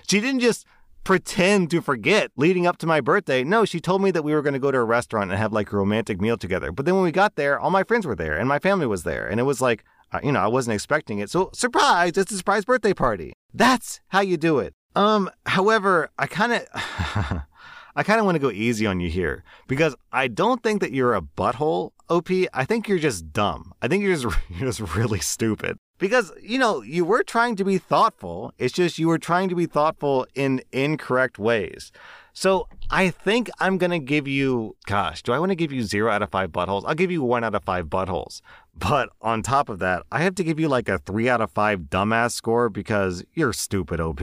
she 0.08 0.20
didn't 0.20 0.40
just 0.40 0.66
pretend 1.04 1.70
to 1.70 1.80
forget 1.80 2.30
leading 2.36 2.66
up 2.66 2.78
to 2.78 2.86
my 2.86 3.00
birthday. 3.00 3.44
No, 3.44 3.64
she 3.64 3.78
told 3.78 4.02
me 4.02 4.10
that 4.10 4.24
we 4.24 4.32
were 4.32 4.42
going 4.42 4.54
to 4.54 4.58
go 4.58 4.70
to 4.70 4.78
a 4.78 4.84
restaurant 4.84 5.30
and 5.30 5.38
have 5.38 5.52
like 5.52 5.72
a 5.72 5.76
romantic 5.76 6.20
meal 6.20 6.36
together. 6.36 6.72
But 6.72 6.86
then 6.86 6.94
when 6.94 7.04
we 7.04 7.12
got 7.12 7.36
there, 7.36 7.60
all 7.60 7.70
my 7.70 7.84
friends 7.84 8.06
were 8.06 8.16
there 8.16 8.36
and 8.38 8.48
my 8.48 8.58
family 8.58 8.86
was 8.86 9.04
there. 9.04 9.26
And 9.26 9.38
it 9.38 9.44
was 9.44 9.60
like, 9.60 9.84
uh, 10.12 10.20
you 10.24 10.32
know, 10.32 10.40
I 10.40 10.46
wasn't 10.46 10.74
expecting 10.74 11.18
it. 11.18 11.30
So, 11.30 11.50
surprise, 11.52 12.16
it's 12.16 12.32
a 12.32 12.38
surprise 12.38 12.64
birthday 12.64 12.94
party. 12.94 13.32
That's 13.52 14.00
how 14.08 14.20
you 14.20 14.36
do 14.36 14.58
it. 14.58 14.72
Um, 14.96 15.30
however, 15.46 16.10
I 16.18 16.26
kind 16.26 16.52
of 16.52 17.42
I 17.96 18.02
kind 18.02 18.18
of 18.18 18.26
want 18.26 18.36
to 18.36 18.40
go 18.40 18.50
easy 18.50 18.86
on 18.86 19.00
you 19.00 19.08
here 19.08 19.44
because 19.68 19.94
I 20.12 20.28
don't 20.28 20.62
think 20.62 20.80
that 20.80 20.92
you're 20.92 21.14
a 21.14 21.22
butthole, 21.22 21.92
OP. 22.08 22.28
I 22.52 22.64
think 22.64 22.88
you're 22.88 22.98
just 22.98 23.32
dumb. 23.32 23.72
I 23.80 23.88
think 23.88 24.02
you're 24.02 24.14
just 24.14 24.36
you're 24.50 24.70
just 24.70 24.96
really 24.96 25.20
stupid. 25.20 25.78
Because, 25.98 26.32
you 26.42 26.58
know, 26.58 26.82
you 26.82 27.04
were 27.04 27.22
trying 27.22 27.54
to 27.56 27.64
be 27.64 27.78
thoughtful. 27.78 28.52
It's 28.58 28.74
just 28.74 28.98
you 28.98 29.06
were 29.06 29.18
trying 29.18 29.48
to 29.48 29.54
be 29.54 29.66
thoughtful 29.66 30.26
in 30.34 30.60
incorrect 30.72 31.38
ways. 31.38 31.92
So 32.32 32.66
I 32.90 33.10
think 33.10 33.48
I'm 33.60 33.78
going 33.78 33.92
to 33.92 34.00
give 34.00 34.26
you, 34.26 34.76
gosh, 34.86 35.22
do 35.22 35.32
I 35.32 35.38
want 35.38 35.50
to 35.50 35.56
give 35.56 35.70
you 35.70 35.84
zero 35.84 36.10
out 36.10 36.20
of 36.20 36.30
five 36.30 36.50
buttholes? 36.50 36.82
I'll 36.84 36.96
give 36.96 37.12
you 37.12 37.22
one 37.22 37.44
out 37.44 37.54
of 37.54 37.62
five 37.62 37.86
buttholes. 37.86 38.40
But 38.76 39.10
on 39.22 39.42
top 39.42 39.68
of 39.68 39.78
that, 39.78 40.02
I 40.10 40.22
have 40.22 40.34
to 40.34 40.44
give 40.44 40.58
you 40.58 40.68
like 40.68 40.88
a 40.88 40.98
three 40.98 41.28
out 41.28 41.40
of 41.40 41.52
five 41.52 41.82
dumbass 41.82 42.32
score 42.32 42.68
because 42.68 43.24
you're 43.34 43.52
stupid, 43.52 44.00
OP. 44.00 44.20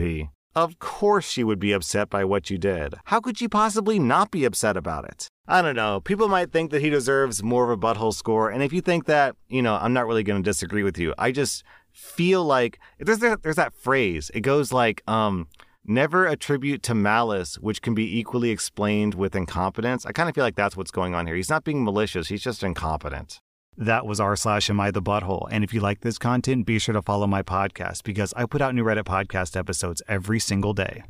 Of 0.54 0.78
course 0.78 1.24
she 1.28 1.44
would 1.44 1.58
be 1.58 1.72
upset 1.72 2.10
by 2.10 2.24
what 2.24 2.50
you 2.50 2.58
did. 2.58 2.94
How 3.06 3.20
could 3.20 3.38
she 3.38 3.48
possibly 3.48 3.98
not 3.98 4.30
be 4.30 4.44
upset 4.44 4.76
about 4.76 5.06
it? 5.06 5.28
I 5.48 5.62
don't 5.62 5.76
know. 5.76 6.00
People 6.00 6.28
might 6.28 6.52
think 6.52 6.70
that 6.70 6.82
he 6.82 6.90
deserves 6.90 7.42
more 7.42 7.64
of 7.64 7.70
a 7.70 7.76
butthole 7.76 8.14
score. 8.14 8.50
And 8.50 8.62
if 8.62 8.72
you 8.72 8.80
think 8.80 9.06
that, 9.06 9.34
you 9.48 9.62
know, 9.62 9.78
I'm 9.80 9.92
not 9.92 10.06
really 10.06 10.22
going 10.22 10.42
to 10.42 10.48
disagree 10.48 10.82
with 10.82 10.98
you. 10.98 11.14
I 11.16 11.32
just 11.32 11.64
feel 11.90 12.44
like 12.44 12.78
there's 12.98 13.18
that, 13.20 13.42
there's 13.42 13.56
that 13.56 13.74
phrase. 13.74 14.30
It 14.34 14.40
goes 14.40 14.72
like, 14.72 15.02
um, 15.08 15.48
never 15.84 16.26
attribute 16.26 16.82
to 16.84 16.94
malice, 16.94 17.56
which 17.56 17.82
can 17.82 17.94
be 17.94 18.18
equally 18.18 18.50
explained 18.50 19.14
with 19.14 19.34
incompetence. 19.34 20.06
I 20.06 20.12
kind 20.12 20.28
of 20.28 20.34
feel 20.34 20.44
like 20.44 20.56
that's 20.56 20.76
what's 20.76 20.90
going 20.90 21.14
on 21.14 21.26
here. 21.26 21.36
He's 21.36 21.50
not 21.50 21.64
being 21.64 21.82
malicious. 21.82 22.28
He's 22.28 22.42
just 22.42 22.62
incompetent. 22.62 23.40
That 23.76 24.06
was 24.06 24.20
r 24.20 24.36
slash 24.36 24.68
am 24.70 24.80
I 24.80 24.90
the 24.90 25.02
butthole. 25.02 25.48
And 25.50 25.64
if 25.64 25.72
you 25.72 25.80
like 25.80 26.00
this 26.00 26.18
content, 26.18 26.66
be 26.66 26.78
sure 26.78 26.92
to 26.92 27.02
follow 27.02 27.26
my 27.26 27.42
podcast 27.42 28.04
because 28.04 28.32
I 28.36 28.44
put 28.46 28.60
out 28.60 28.74
new 28.74 28.84
Reddit 28.84 29.04
podcast 29.04 29.56
episodes 29.56 30.02
every 30.06 30.38
single 30.38 30.74
day. 30.74 31.04